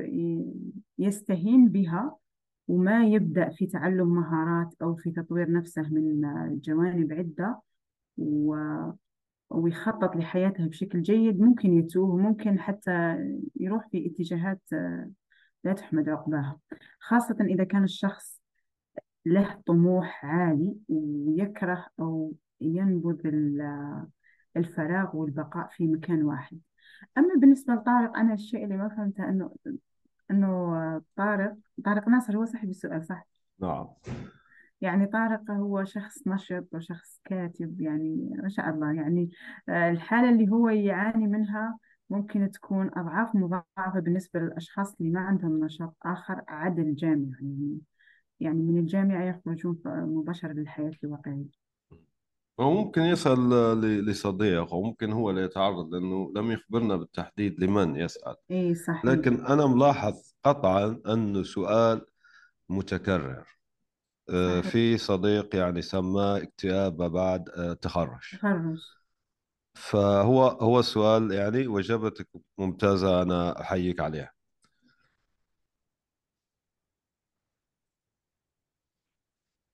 [0.99, 2.15] يستهين بها
[2.67, 6.21] وما يبدأ في تعلم مهارات أو في تطوير نفسه من
[6.61, 7.61] جوانب عدة
[8.17, 8.91] و-
[9.49, 13.17] ويخطط لحياته بشكل جيد ممكن يتوه وممكن حتى
[13.55, 15.09] يروح في اتجاهات آه،
[15.65, 16.59] لا تحمد عقباها
[16.99, 18.41] خاصة إذا كان الشخص
[19.25, 24.05] له طموح عالي ويكره أو ينبذ ال-
[24.57, 26.59] الفراغ والبقاء في مكان واحد
[27.17, 29.55] أما بالنسبة لطارق أنا الشيء اللي ما فهمته أنه
[30.31, 33.27] أنه طارق طارق ناصر هو صاحب السؤال صح؟
[33.59, 33.87] نعم
[34.81, 39.29] يعني طارق هو شخص نشط وشخص كاتب يعني ما شاء الله يعني
[39.69, 41.77] آه، الحالة اللي هو يعاني منها
[42.09, 47.79] ممكن تكون أضعاف مضاعفة بالنسبة للأشخاص اللي ما عندهم نشاط آخر عدا الجامعة يعني
[48.39, 51.65] يعني من الجامعة يخرجون مباشرة للحياة الواقعية.
[52.59, 53.49] هو ممكن يسأل
[54.05, 58.35] لصديق أو ممكن هو اللي يتعرض لأنه لم يخبرنا بالتحديد لمن يسأل.
[58.51, 59.05] إيه صحيح.
[59.05, 62.05] لكن أنا ملاحظ قطعا أنه سؤال
[62.69, 63.45] متكرر.
[64.29, 64.71] آه، صحيح.
[64.71, 68.19] في صديق يعني سماه اكتئاب بعد آه، تخرج.
[68.31, 68.79] تخرج.
[69.75, 74.31] فهو هو السؤال يعني وإجابتك ممتازة أنا أحييك عليها.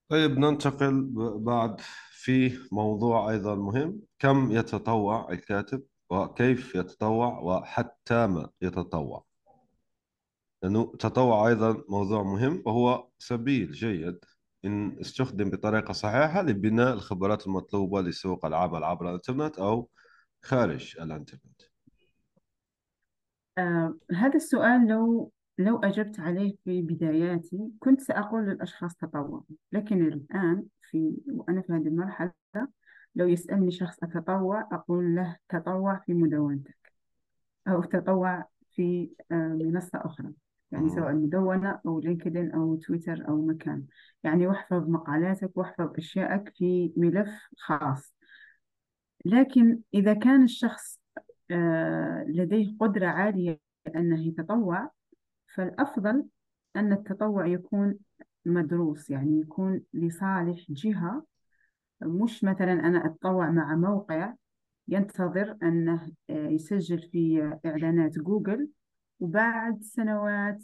[0.10, 4.02] طيب ننتقل بعد في موضوع أيضا مهم.
[4.20, 9.26] كم يتطوع الكاتب؟ وكيف يتطوع؟ وحتى ما يتطوع.
[10.64, 14.20] لأنه التطوع أيضا موضوع مهم وهو سبيل جيد.
[14.66, 19.90] إن استخدم بطريقة صحيحة لبناء الخبرات المطلوبة لسوق العمل عبر الإنترنت أو
[20.44, 21.62] خارج الإنترنت.
[23.58, 29.42] آه هذا السؤال لو لو أجبت عليه في بداياتي كنت سأقول للأشخاص تطوعوا.
[29.72, 32.32] لكن الآن في وأنا في هذه المرحلة
[33.16, 36.94] لو يسألني شخص أتطوع أقول له تطوع في مدونتك
[37.68, 40.32] أو تطوع في آه منصة أخرى.
[40.72, 41.14] يعني سواء.
[41.14, 43.86] مدونة أو لينكدين أو تويتر أو مكان.
[44.24, 48.14] يعني واحفظ مقالاتك واحفظ أشيائك في ملف خاص.
[49.26, 51.00] لكن إذا كان الشخص
[51.52, 53.60] آه لديه قدرة عالية
[53.96, 54.92] أنه يتطوع
[55.56, 56.26] فالأفضل
[56.76, 57.98] أن التطوع يكون
[58.46, 61.26] مدروس يعني يكون لصالح جهة.
[62.02, 64.34] مش مثلا أنا أتطوع مع موقع
[64.88, 68.70] ينتظر أنه آه، يسجل في إعلانات جوجل
[69.22, 70.64] وبعد سنوات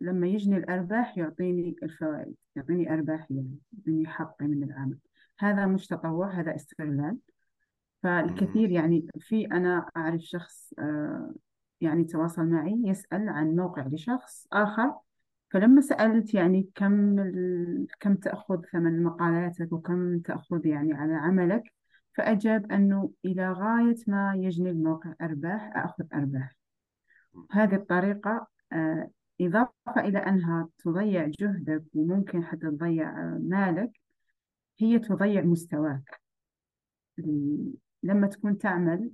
[0.00, 4.98] لما يجني الأرباح يعطيني الفوائد يعطيني أرباح يعني يعطيني حقي من العمل.
[5.38, 7.18] هذا مش تطوع هذا استغلال.
[8.02, 11.34] فالكثير يعني في أنا أعرف شخص آه،
[11.80, 14.94] يعني تواصل معي يسأل عن موقع لشخص آخر
[15.50, 17.86] فلما سألت يعني كم ال...
[18.00, 21.62] كم تأخذ ثمن مقالاتك وكم تأخذ يعني على عملك
[22.14, 26.55] فأجاب أنه إلى غاية ما يجني الموقع أرباح أخذ أرباح.
[27.50, 33.90] هذه الطريقة آه، إضافة إلى أنها تضيع جهدك وممكن حتى تضيع آه، مالك
[34.78, 36.20] هي تضيع مستواك.
[38.02, 39.10] لما تكون تعمل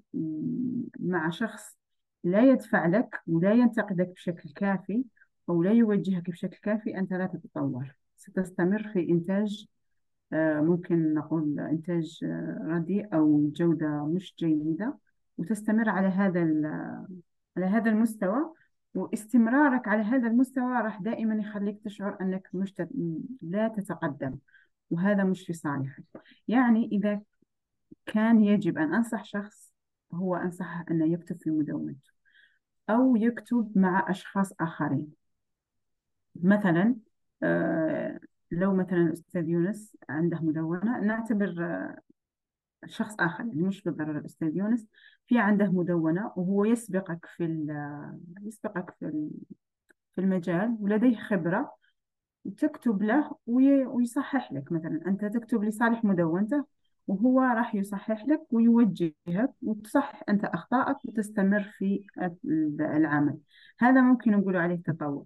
[1.01, 1.77] مع شخص
[2.25, 5.05] لا يدفع لك ولا ينتقدك بشكل كافي
[5.49, 7.95] أو لا يوجهك بشكل كافي أنت لا تتطور.
[8.17, 9.67] ستستمر في إنتاج
[10.33, 12.25] آه، ممكن نقول إنتاج
[12.67, 14.99] رديء أو جودة مش جيدة
[15.39, 16.43] وتستمر على هذا
[17.57, 18.55] على هذا المستوى
[18.95, 22.93] واستمرارك على هذا المستوى راح دائما يخليك تشعر أنك مش تت-
[23.43, 24.39] لا تتقدم
[24.91, 26.05] وهذا مش في صالحك.
[26.49, 27.21] يعني إذا
[28.07, 29.73] كان يجب أن أنصح شخص
[30.13, 32.11] هو أنصحه أنه يكتب في مدونته
[32.91, 35.13] أو يكتب مع أشخاص آخرين.
[36.35, 36.97] مثلا
[37.43, 41.55] آه، لو مثلا الأستاذ يونس عنده مدونة نعتبر
[42.87, 44.87] شخص آخر يعني مش بالضرورة الأستاذ يونس.
[45.27, 47.45] في عنده مدونة وهو يسبقك في
[48.43, 49.31] يسبقك في
[50.15, 51.73] في المجال ولديه خبرة
[52.59, 54.73] تكتب له وي- ويصحح لك.
[54.73, 56.65] مثلا أنت تكتب لصالح مدونته
[57.07, 62.07] وهو راح يصحح لك ويوجهك وتصحح أنت أخطائك وتستمر في
[62.81, 63.39] العمل.
[63.79, 65.25] هذا ممكن نقول عليه تطور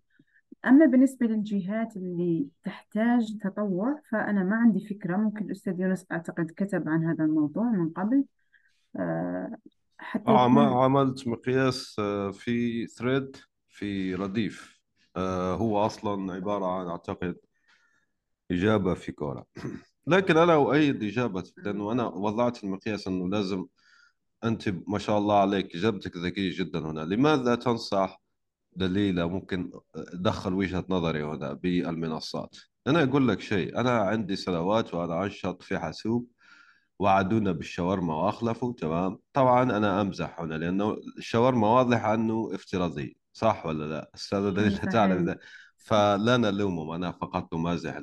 [0.64, 5.16] أما بالنسبة للجهات اللي تحتاج تطور فأنا ما عندي فكرة.
[5.16, 8.24] ممكن الأستاذ يونس أعتقد كتب عن هذا الموضوع من قبل.
[8.96, 9.56] آه،
[9.98, 13.36] حتى عم- يكون عملت مقياس آه، في ثريد
[13.68, 14.80] في رديف.
[15.16, 17.36] آه، هو أصلا عبارة عن أعتقد
[18.50, 19.46] إجابة في كورة.
[20.06, 23.66] لكن أنا أؤيد إجابتك لأنه أنا وضعت المقياس أنه لازم
[24.44, 27.00] أنت ما شاء الله عليك إجابتك ذكية جدا هنا.
[27.00, 28.22] لماذا تنصح
[28.76, 32.56] دليلة ممكن أدخل وجهة نظري هنا بالمنصات.
[32.86, 36.28] أنا أقول لك شيء أنا عندي سنوات وأنا أنشط في حاسوب
[36.98, 43.84] وعدونا بالشاورما وأخلفوا تمام؟ طبعا أنا أمزح هنا لأنه الشاورما واضح أنه افتراضي صح ولا
[43.84, 45.36] لا؟ أستاذ دليل تعرف
[45.76, 47.96] فلا نلومهم أنا فقط أمازح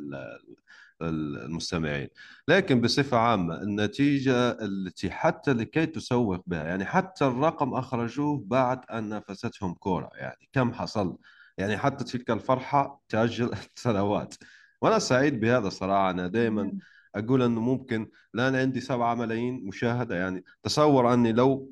[1.09, 2.07] المستمعين.
[2.47, 9.09] لكن بصفة عامة النتيجة التي حتى لكي تسوق بها يعني حتى الرقم أخرجوه بعد أن
[9.09, 11.17] نافستهم كورة يعني كم حصل؟
[11.57, 14.35] يعني حتى تلك الفرحة تأجل سنوات.
[14.81, 16.09] وأنا سعيد بهذا صراحة.
[16.09, 16.73] أنا دائما
[17.15, 21.71] أقول أنه ممكن الآن عندي سبعة ملايين مشاهدة يعني تصور أني لو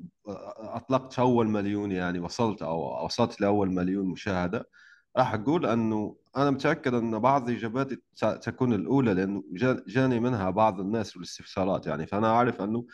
[0.58, 4.68] أطلقت أول مليون يعني وصلت أو وصلت لأول مليون مشاهدة
[5.16, 7.96] راح أقول أنه أنا متأكد أن بعض إجاباتي
[8.42, 9.44] تكون الأولى لأنه
[9.88, 12.06] جاني منها بعض الناس والاستفسارات يعني.
[12.06, 12.86] فأنا أعرف أنه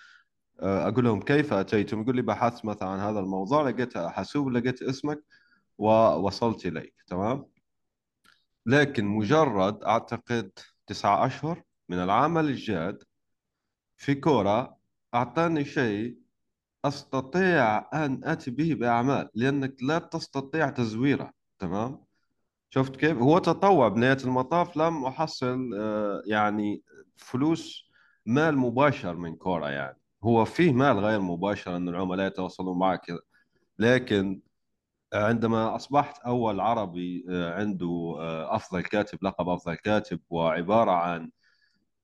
[0.61, 4.83] آه، أقول لهم كيف أتيتم يقول لي بحثت مثلا عن هذا الموضوع لقيت حاسوب لقيت
[4.83, 5.25] اسمك
[5.79, 6.95] ووصلت إليك.
[7.07, 7.47] تمام؟
[8.67, 10.51] لكن مجرد أعتقد
[10.87, 13.03] تسعة أشهر من العمل الجاد
[13.97, 14.79] في كورة
[15.15, 16.19] أعطاني شيء
[16.85, 21.33] أستطيع أن أتي به بأعمال لأنك لا تستطيع تزويره.
[21.59, 22.08] تمام؟
[22.71, 26.83] شفت كيف؟ هو تطوع بنهاية المطاف لم أحصل آه، يعني
[27.17, 27.91] فلوس
[28.27, 29.99] مال مباشر من كورة يعني.
[30.25, 33.07] هو فيه مال غير مباشر أن العملاء يتواصلون معك.
[33.79, 34.41] لكن
[35.15, 41.31] عندما أصبحت أول عربي آه، عنده آه، أفضل كاتب لقب أفضل كاتب وعبارة عن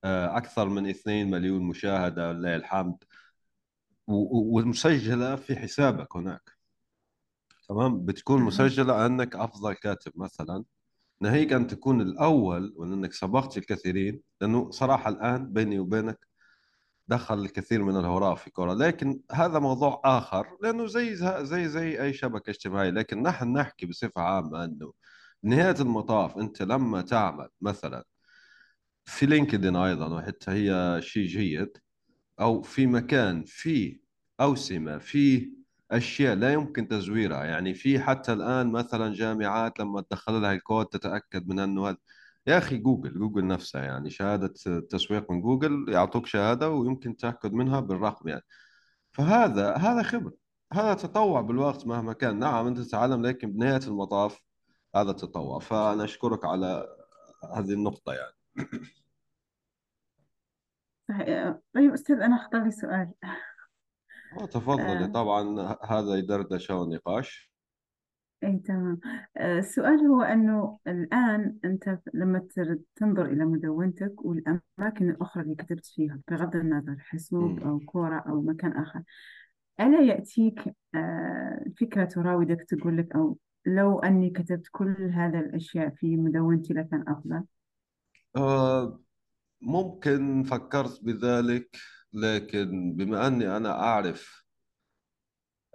[0.06, 2.96] أكثر من 2 مليون مشاهدة لله الحمد
[4.06, 6.53] ومسجلة في حسابك هناك.
[7.68, 10.64] تمام؟ بتكون صحيح مسجلة أنك أفضل كاتب مثلا.
[11.20, 16.26] ناهيك أن تكون الأول وأنك سبقت الكثيرين لأنه صراحة الآن بيني وبينك
[17.08, 22.12] دخل الكثير من الهراء في كرة لكن هذا موضوع آخر لأنه زي زي زي أي
[22.12, 22.90] شبكة اجتماعية.
[22.90, 24.92] لكن نحن نحكي بصفة عامة أنه
[25.42, 28.04] نهاية المطاف أنت لما تعمل مثلا
[29.04, 31.78] في لينكدين أيضا وحتى هي شيء جيد
[32.40, 34.00] أو في مكان فيه
[34.40, 37.44] أوسمة فيه أشياء لا يمكن تزويرها.
[37.44, 41.96] يعني في حتى الآن مثلا جامعات لما تدخل لها الكود تتأكد من أنه هذا.
[42.46, 44.54] يا أخي جوجل جوجل نفسها يعني شهادة
[44.90, 48.44] تسويق من جوجل يعطوك شهادة ويمكن تأكد منها بالرقم يعني.
[49.12, 50.32] فهذا هذا خبرة
[50.72, 52.38] هذا تطوع بالوقت مهما كان.
[52.38, 54.40] نعم أنت تتعلم لكن بنهاية المطاف
[54.96, 55.58] هذا تطوع.
[55.58, 56.86] فأنا أشكرك على
[57.56, 58.34] هذه النقطة يعني.
[61.74, 63.12] طيب أستاذ أنا أختار لي سؤال.
[64.52, 65.04] تفضلي.
[65.04, 67.52] آه، طبعا هذا يدردشة ونقاش
[68.44, 69.00] أي تمام.
[69.36, 75.86] آه، السؤال هو أنه الآن أنت لما تر- تنظر إلى مدونتك والأماكن الأخرى اللي كتبت
[75.86, 77.68] فيها بغض النظر حاسوب مم.
[77.68, 79.02] أو كورة أو مكان آخر
[79.80, 86.16] ألا يأتيك آه، فكرة تراودك تقول لك أو لو أني كتبت كل هذه الأشياء في
[86.16, 87.44] مدونتي لكان أفضل؟
[88.36, 89.00] آه
[89.60, 91.76] ممكن فكرت بذلك.
[92.14, 94.44] لكن بما أني أنا أعرف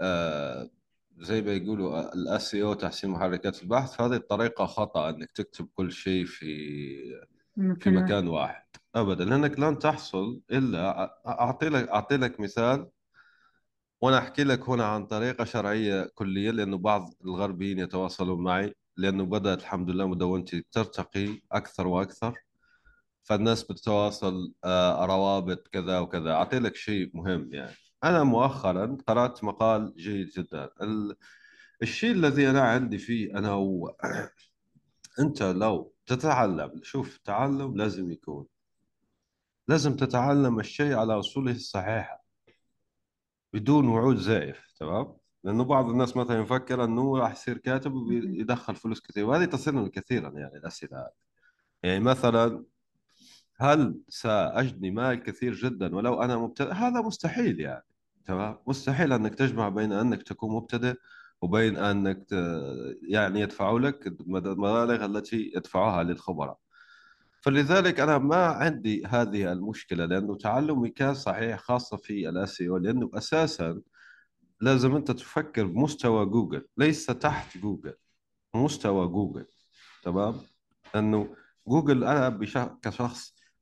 [0.01, 0.69] آه
[1.17, 6.25] زي ما يقولوا الاس أو تحسين محركات البحث فهذه الطريقة خطأ أنك تكتب كل شيء
[6.25, 6.55] في
[7.79, 8.65] في مكان واحد.
[8.95, 12.89] أبدا لأنك لن تحصل إلا أعطي لك أعطي لك مثال
[14.01, 19.59] وأنا أحكي لك هنا عن طريقة شرعية كلية لأنه بعض الغربيين يتواصلون معي لأنه بدأت
[19.61, 22.37] الحمد لله مدونتي ترتقي أكثر وأكثر.
[23.29, 26.31] فالناس بتتواصل آه، روابط كذا وكذا.
[26.31, 27.75] أعطي لك شيء مهم يعني.
[28.03, 30.69] أنا مؤخرا قرأت مقال جيد جدا.
[30.81, 31.15] ال-
[31.81, 33.95] الشيء الذي أنا عندي فيه أنا هو
[35.19, 38.45] أنت لو تتعلم شوف تعلم لازم يكون.
[39.67, 42.23] لازم تتعلم الشيء على أصوله الصحيحة
[43.53, 49.01] بدون وعود زائف تمام؟ لأنه بعض الناس مثلا يفكر أنه راح يصير كاتب ويدخل فلوس
[49.01, 49.25] كثير.
[49.25, 51.11] وهذه تصير كثيرا يعني الأسئلة هذه.
[51.83, 52.65] يعني مثلا
[53.61, 57.83] هل سأجني مال كثير جدا ولو أنا مبتدئ؟ هذا مستحيل يعني
[58.25, 60.95] تمام؟ مستحيل أنك تجمع بين أنك تكون مبتدئ
[61.41, 62.31] وبين أنك ت...
[63.01, 66.57] يعني يدفعوا لك المبالغ التي يدفعوها للخبراء.
[67.41, 73.09] فلذلك أنا ما عندي هذه المشكلة لأنه تعلمي كان صحيح خاصة في ال SEO لأنه
[73.13, 73.81] أساسا
[74.61, 77.93] لازم أنت تفكر بمستوى جوجل ليس تحت جوجل
[78.55, 79.45] مستوى جوجل
[80.03, 80.35] تمام؟
[80.95, 81.35] انه
[81.67, 82.57] جوجل أنا بش...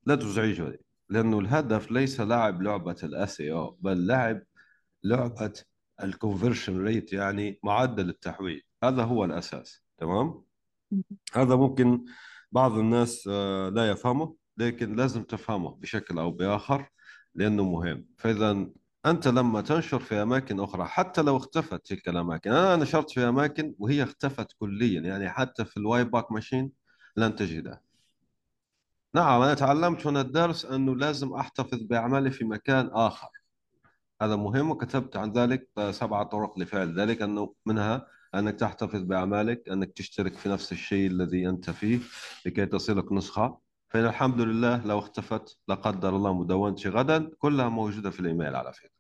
[0.08, 0.78] لا تزعجني
[1.10, 4.44] لأنه الهدف ليس لعب لعبة ال SEO بل لعب
[5.04, 5.54] لعبة
[6.04, 8.64] ال conversion rate يعني معدل التحويل.
[8.84, 10.44] هذا هو الأساس تمام؟
[11.34, 12.06] هذا ممكن
[12.52, 16.90] بعض الناس آه، لا يفهمه لكن لازم تفهمه بشكل أو بآخر
[17.36, 18.06] لأنه مهم.
[18.18, 18.68] فإذا
[19.06, 23.76] أنت لما تنشر في أماكن أخرى حتى لو اختفت تلك الأماكن أنا نشرت في أماكن
[23.80, 26.72] وهي اختفت كليا يعني حتى في ال Wayback Machine
[27.18, 27.87] لن تجدها.
[29.18, 33.30] نعم أنا تعلمت هنا الدرس أنه لازم أحتفظ بأعمالي في مكان آخر.
[34.22, 39.94] هذا مهم وكتبت عن ذلك سبعة طرق لفعل ذلك أنه منها أنك تحتفظ بأعمالك أنك
[39.94, 42.00] تشترك في نفس الشيء الذي أنت فيه
[42.46, 43.58] لكي تصلك نسخة.
[43.90, 48.74] فإن الحمد لله لو اختفت لا قدر الله مدونتي غدا كلها موجودة في الإيميل على
[48.74, 48.92] فكرة.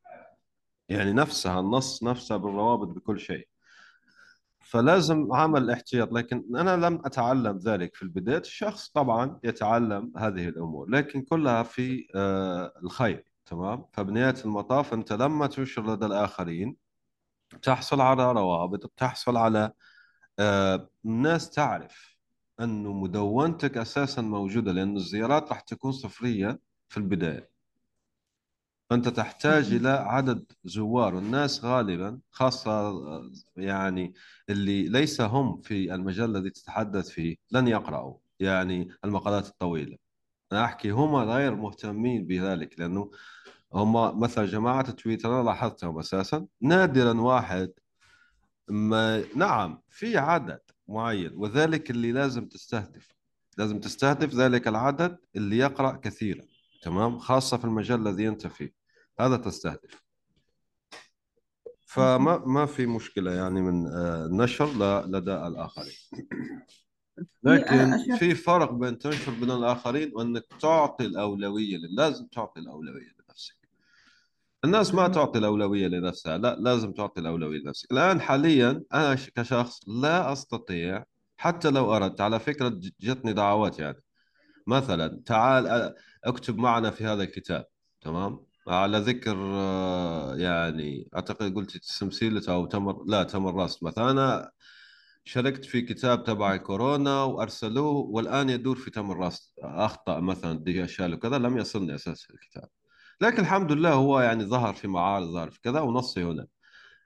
[0.89, 3.47] يعني نفسها النص نفسها بالروابط بكل شيء.
[4.69, 8.37] فلازم عمل احتياط لكن أنا لم أتعلم ذلك في البداية.
[8.37, 15.47] الشخص طبعا يتعلم هذه الأمور لكن كلها في آه، الخير تمام؟ فبنهاية المطاف أنت لما
[15.47, 16.75] تنشر لدى الآخرين
[17.61, 19.71] تحصل على روابط بتحصل على
[20.39, 22.17] آه، ناس تعرف
[22.59, 26.59] أنه مدونتك أساسا موجودة لأن الزيارات راح تكون صفرية
[26.89, 27.56] في البداية.
[28.89, 31.15] فأنت تحتاج إلى عدد زوار.
[31.15, 34.13] والناس غالبا خاصة آه، يعني
[34.49, 39.97] اللي ليس هم في المجال الذي تتحدث فيه لن يقرأوا يعني المقالات الطويلة.
[40.51, 43.11] أنا أحكي هم غير مهتمين بذلك لأنه
[43.73, 47.71] هم مثلا جماعة تويتر أنا لاحظتهم أساسا نادرا واحد
[48.69, 53.17] ما نعم في عدد معين وذلك اللي لازم تستهدف.
[53.57, 56.45] لازم تستهدف ذلك العدد اللي يقرأ كثيرا
[56.81, 58.76] تمام؟ خاصة في المجال الذي أنت فيه.
[59.19, 60.03] هذا تستهدف.
[61.85, 64.65] فما ما في مشكلة يعني من آه، النشر
[65.05, 65.93] لدى الآخرين.
[67.43, 73.07] في أنا لكن في فرق بين تنشر بين الآخرين وأنك تعطي الأولوية لازم تعطي الأولوية
[73.27, 73.55] لنفسك.
[74.65, 77.91] الناس ما تعطي الأولوية لنفسها لا لازم تعطي الأولوية لنفسك.
[77.91, 81.03] الآن حاليا أنا ش- كشخص لا أستطيع
[81.37, 84.01] حتى لو أردت على فكرة ج- جتني دعوات يعني.
[84.67, 85.93] مثلا تعال
[86.23, 87.65] اكتب معنا في هذا الكتاب
[88.01, 94.51] تمام؟ على ذكر آه، يعني أعتقد قلت سمسيلة أو تمر لا تمر راس مثلا.
[95.23, 101.37] شاركت في كتاب تبع كورونا وأرسلوه والآن يدور في تمر راس أخطأ مثلا أشياء وكذا
[101.37, 102.69] لم يصلني أساس الكتاب.
[103.21, 106.47] لكن الحمد لله هو يعني ظهر في معارض ظهر في كذا ونصي هنا.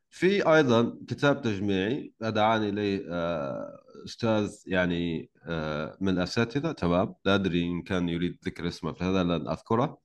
[0.09, 7.63] في أيضا كتاب تجميعي دعاني اليه آه، أستاذ يعني آه، من الأساتذة تمام؟ لا أدري
[7.63, 10.00] إن كان يريد ذكر اسمه فهذا لن أذكره.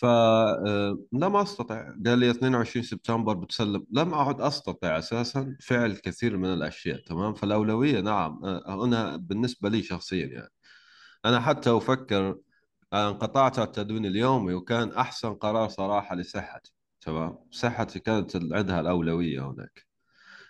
[0.00, 1.82] فلم أستطع.
[2.06, 3.86] قال لي 22 سبتمبر بتسلم.
[3.90, 9.82] لم أعد استطيع أساسا فعل كثير من الأشياء تمام؟ فالأولوية نعم آه، هنا بالنسبة لي
[9.82, 10.50] شخصيا يعني.
[11.24, 12.38] أنا حتى أفكر
[12.92, 19.86] انقطعت التدوين اليومي وكان أحسن قرار صراحة لصحتي تمام؟ صحتي كانت عندها الأولوية هناك.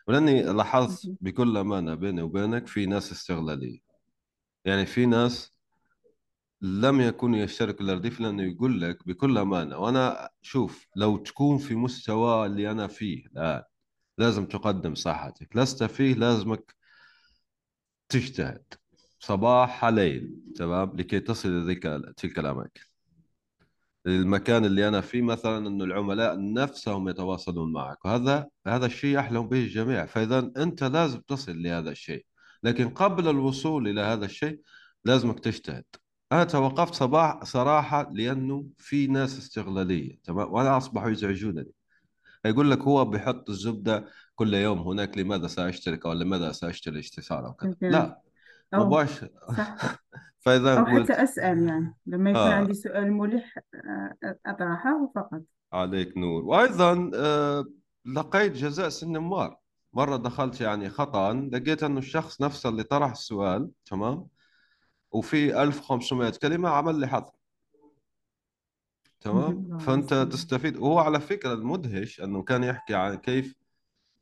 [0.09, 3.79] ولأني لاحظت بكل أمانة بيني وبينك في ناس استغلالية.
[4.65, 5.56] يعني في ناس
[6.61, 12.47] لم يكونوا يشتركوا الرديف لأنه يقول لك بكل أمانة وأنا شوف لو تكون في مستوى
[12.47, 13.63] اللي أنا فيه الآن
[14.19, 16.75] لازم تقدم صحتك لست فيه لازمك
[18.09, 18.65] تجتهد.
[19.21, 22.81] صباح ليل تمام؟ لكي تصل ذيك- تلك الأماكن.
[24.07, 29.59] المكان اللي أنا فيه مثلا انه العملاء نفسهم يتواصلون معك وهذا هذا الشيء يحلم به
[29.59, 32.27] الجميع فاذا أنت لازم تصل لهذا الشيء.
[32.63, 34.61] لكن قبل الوصول إلى هذا الشيء
[35.05, 35.85] لازمك تجتهد.
[36.33, 41.73] أنا توقفت صباح صراحة لأنه في ناس استغلالية تمام؟ وأنا أصبحوا يزعجونني.
[42.45, 44.05] يقول لك هو بيحط الزبدة
[44.35, 48.21] كل يوم هناك لماذا سأشترك أو لماذا سأشتري استثاره وكذا؟ مثلا لا
[48.75, 49.29] أو مباشر
[50.45, 56.17] فإذا أو حتى أسأل يعني لما يكون عندي آه سؤال ملح آه، أطرحه فقط عليك
[56.17, 56.45] نور.
[56.45, 57.65] وأيضا آه،
[58.05, 59.57] لقيت جزاء سنمار
[59.93, 64.27] مرة دخلت يعني خطأ لقيت أنه الشخص نفسه اللي طرح السؤال تمام؟
[65.17, 67.33] وفي 1500 كلمة عمل لي حظر.
[69.21, 70.77] تمام؟ المستعان تستفيد.
[70.77, 73.55] وهو على فكرة المدهش أنه كان يحكي عن كيف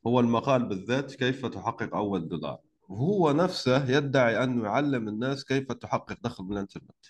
[0.07, 2.57] هو المقال بالذات كيف تحقق أول دولار.
[2.89, 7.05] وهو نفسه يدعي أنه يعلم الناس كيف تحقق دخل من الإنترنت.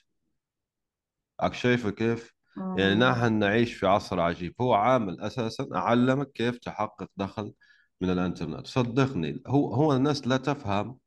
[1.40, 4.56] عك شايفه كيف؟ يعني آه نحن نعيش في عصر عجيب.
[4.62, 7.54] هو عامل أساسا أعلمك كيف تحقق دخل
[8.02, 8.68] من الإنترنت.
[8.68, 10.98] صدقني هو هو الناس لا تفهم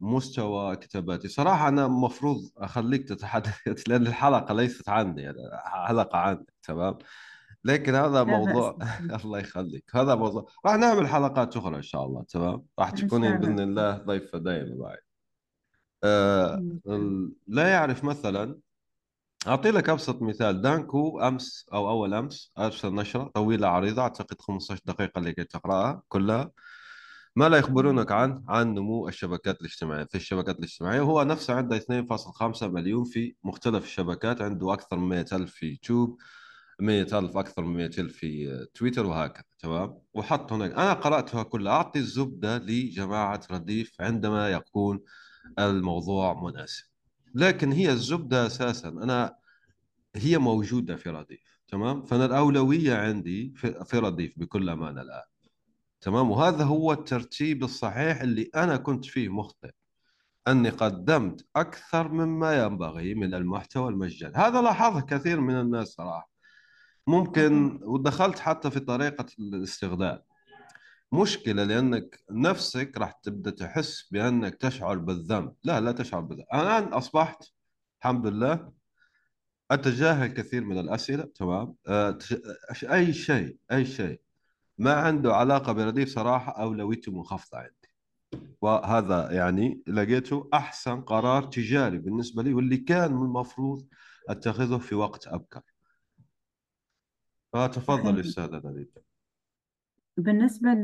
[0.00, 1.28] مستوى كتاباتي.
[1.28, 3.58] صراحة أنا المفروض أخليك تتحدث
[3.88, 6.98] لأن الحلقة ليست عني يعني حلقة عنك تمام؟
[7.64, 8.78] لكن هذا موضوع
[9.24, 9.84] الله يخليك.
[9.96, 13.60] هذا موضوع راح نعمل حلقات أخرى إن شاء الله تمام؟ راح إن تكوني شاء بإذن
[13.60, 14.98] الله ضيفة دائما معي.
[16.04, 16.62] آه،
[17.46, 18.58] لا يعرف مثلا
[19.46, 20.62] أعطي لك أبسط مثال.
[20.62, 26.50] دانكو أمس أو أول أمس أرسل نشرة طويلة عريضة أعتقد 15 دقيقة لكي تقرأها كلها.
[27.36, 31.00] ما لا يخبرونك عن عن نمو الشبكات الاجتماعية في الشبكات الاجتماعية.
[31.00, 36.18] هو نفسه عنده 2.5 مليون في مختلف الشبكات عنده أكثر من 100 ألف في يوتيوب
[36.80, 41.72] 100 ألف أكثر من 100 ألف في تويتر وهكذا تمام؟ وحط هناك أنا قرأتها كلها
[41.72, 45.00] أعطي الزبدة لجماعة رديف عندما يكون
[45.58, 46.84] الموضوع مناسب.
[47.34, 49.36] لكن هي الزبدة أساسا أنا
[50.16, 55.35] هي موجودة في رديف تمام؟ فأنا الأولوية عندي في, في رديف بكل أمانة الآن.
[56.00, 59.70] تمام؟ وهذا هو الترتيب الصحيح اللي أنا كنت فيه مخطئ
[60.48, 64.34] أني قدمت أكثر مما ينبغي من المحتوى المجاني.
[64.36, 66.30] هذا لاحظه كثير من الناس صراحة.
[67.06, 70.22] ممكن ودخلت حتى في طريقة الاستغلال
[71.12, 75.54] مشكلة لأنك نفسك راح تبدأ تحس بأنك تشعر بالذنب.
[75.64, 76.46] لا لا تشعر بالذنب.
[76.52, 77.44] أنا الآن أصبحت
[78.00, 78.72] الحمد لله
[79.70, 82.18] أتجاهل كثير من الأسئلة تمام؟ أه
[82.84, 84.20] أي شيء أي شيء.
[84.78, 87.90] ما عنده علاقة برديف صراحة أولويته منخفضة عندي.
[88.60, 93.86] وهذا يعني لقيته أحسن قرار تجاري بالنسبة لي واللي كان من المفروض
[94.28, 95.62] أتخذه في وقت أبكر.
[97.52, 98.90] فتفضل أستاذ نبيل
[100.16, 100.74] بالنسبة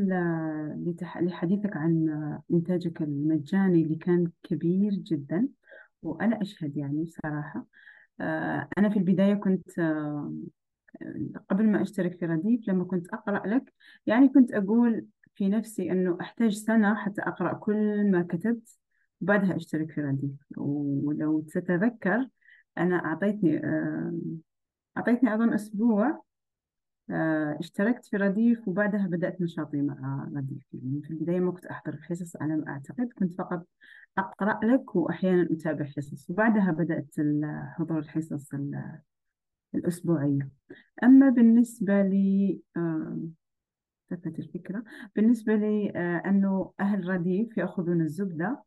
[1.20, 2.08] لحديثك عن
[2.52, 5.48] إنتاجك المجاني اللي كان كبير جدا
[6.02, 7.66] وأنا أشهد يعني بصراحة
[8.20, 10.32] آه، أنا في البداية كنت آه،
[11.50, 13.74] قبل ما أشترك في رديف لما كنت أقرأ لك
[14.06, 18.78] يعني كنت أقول في نفسي أنه أحتاج سنة حتى أقرأ كل ما كتبت
[19.20, 20.30] وبعدها أشترك في رديف.
[20.56, 22.28] ولو تتذكر
[22.78, 24.18] أنا أعطيتني آه،
[24.96, 26.22] أعطيتني أظن أسبوع
[27.10, 30.62] آه، اشتركت في رديف وبعدها بدأت نشاطي مع رديف.
[30.72, 33.66] يعني في البداية ما كنت أحضر الحصص على ما أعتقد كنت فقط
[34.18, 36.30] أقرأ لك وأحيانا أتابع حصص.
[36.30, 37.14] وبعدها بدأت
[37.78, 38.98] حضور الحصص ال-
[39.74, 40.48] الأسبوعية.
[41.04, 43.18] أما بالنسبة لي آه،
[44.10, 44.84] فكرة الفكرة.
[45.16, 48.62] بالنسبة لي آه، أنه أهل رديف يأخذون الزبدة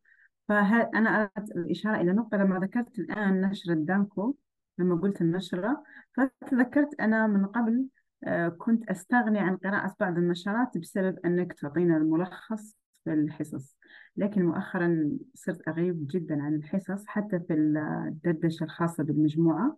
[0.48, 4.34] فأنا أردت الإشارة إلى نقطة لما ذكرت الآن نشرة دامكو
[4.78, 5.82] لما قلت النشرة
[6.14, 7.86] فتذكرت أنا من قبل
[8.24, 13.76] آه، كنت أستغني عن قراءة بعض النشرات بسبب أنك تعطينا الملخص في الحصص.
[14.16, 19.76] لكن مؤخرا صرت أغيب جدا عن الحصص حتى في الدردشة الخاصة بالمجموعة.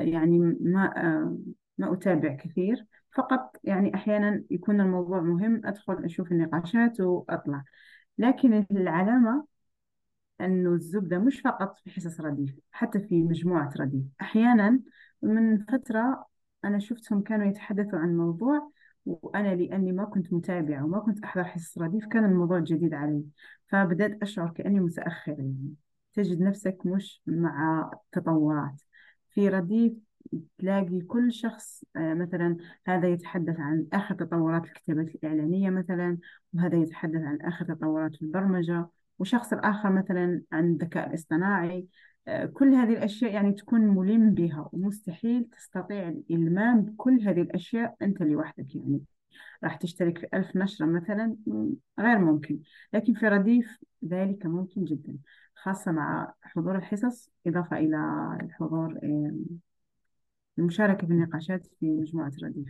[0.00, 1.38] يعني ما آه،
[1.78, 2.86] ما أتابع كثير.
[3.16, 7.64] فقط يعني أحيانا يكون الموضوع مهم أدخل أشوف النقاشات وأطلع.
[8.18, 9.46] لكن العلامة
[10.40, 14.04] أنه الزبدة مش فقط في حصص رديف حتى في مجموعة رديف.
[14.20, 14.80] أحيانا
[15.22, 16.26] من فترة
[16.64, 18.70] أنا شفتهم كانوا يتحدثوا عن موضوع
[19.06, 23.24] وأنا لأني ما كنت متابعة وما كنت أحضر حصص رديف كان الموضوع جديد علي.
[23.68, 25.74] فبدأت أشعر كأني متأخرة يعني.
[26.14, 28.82] تجد نفسك مش مع التطورات
[29.36, 29.92] في رديف
[30.58, 32.56] تلاقي كل شخص آه، مثلا
[32.86, 36.18] هذا يتحدث عن آخر تطورات الكتابات الإعلانية مثلا
[36.54, 41.86] وهذا يتحدث عن آخر تطورات البرمجة وشخص الآخر مثلا عن الذكاء الاصطناعي
[42.28, 48.22] آه، كل هذه الأشياء يعني تكون ملم بها ومستحيل تستطيع الإلمام بكل هذه الأشياء أنت
[48.22, 49.00] لوحدك يعني.
[49.64, 51.36] راح تشترك في ألف نشرة مثلا
[52.00, 52.60] غير ممكن.
[52.92, 55.16] لكن في رديف ذلك ممكن جدا.
[55.56, 57.96] خاصة مع حضور الحصص إضافة إلى
[58.42, 58.98] الحضور
[60.58, 62.68] المشاركة في النقاشات في مجموعة رديف.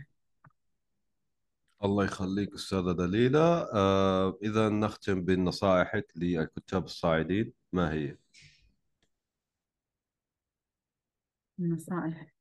[1.83, 3.39] الله يخليك أستاذة دليلة.
[3.73, 7.53] آه إذا نختم بنصائحك للكتاب الصاعدين.
[7.73, 8.17] ما هي؟
[11.59, 12.33] النصائح.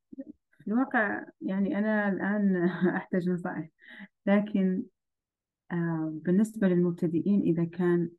[0.64, 2.57] في الواقع يعني أنا الآن
[2.97, 3.68] أحتاج نصائح
[4.26, 4.82] لكن
[5.72, 8.11] آه، بالنسبة للمبتدئين إذا كان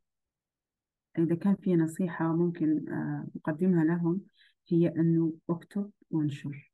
[1.18, 4.22] إذا كان في نصيحة ممكن آه، أقدمها لهم
[4.70, 6.72] هي أنه اكتب وانشر.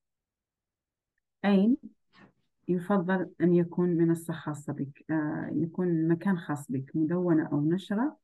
[1.45, 1.77] أين
[2.67, 8.17] يفضل أن يكون منصة خاصة بك؟ آه، يكون مكان خاص بك مدونة أو نشرة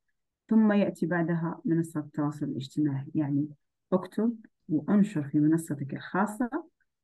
[0.49, 3.07] ثم يأتي بعدها منصة التواصل الاجتماعي.
[3.15, 3.47] يعني
[3.93, 4.36] اكتب
[4.70, 6.49] وانشر في منصتك الخاصة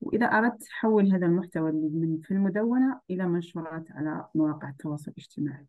[0.01, 5.65] وإذا أردت حول هذا المحتوى اللي من في المدونة إلى منشورات على مواقع التواصل الاجتماعي.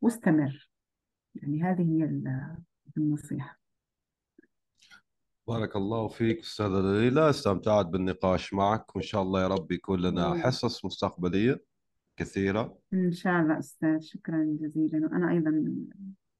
[0.00, 0.75] واستمر.
[1.42, 2.56] يعني هذه هي ال-
[2.96, 3.58] النصيحة.
[5.48, 8.96] بارك الله فيك أستاذة دليلة استمتعت بالنقاش معك.
[8.96, 11.62] وإن شاء الله يا رب يكون لنا حصص مستقبلية
[12.16, 12.78] كثيرة.
[12.92, 14.00] إن شاء الله أستاذ.
[14.00, 15.06] شكرا جزيلا.
[15.06, 15.64] وأنا أيضا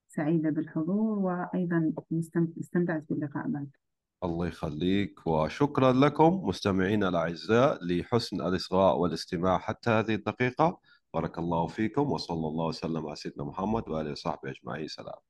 [0.09, 3.79] سعيدة بالحضور وأيضا مستم- استمتعت باللقاء معك
[4.25, 5.27] الله يخليك.
[5.27, 10.81] وشكرا لكم مستمعينا الأعزاء لحسن الإصغاء والاستماع حتى هذه الدقيقة.
[11.15, 14.89] بارك الله فيكم وصلى الله وسلم على سيدنا محمد وآله وصحبه أجمعين.
[14.89, 15.27] سلام.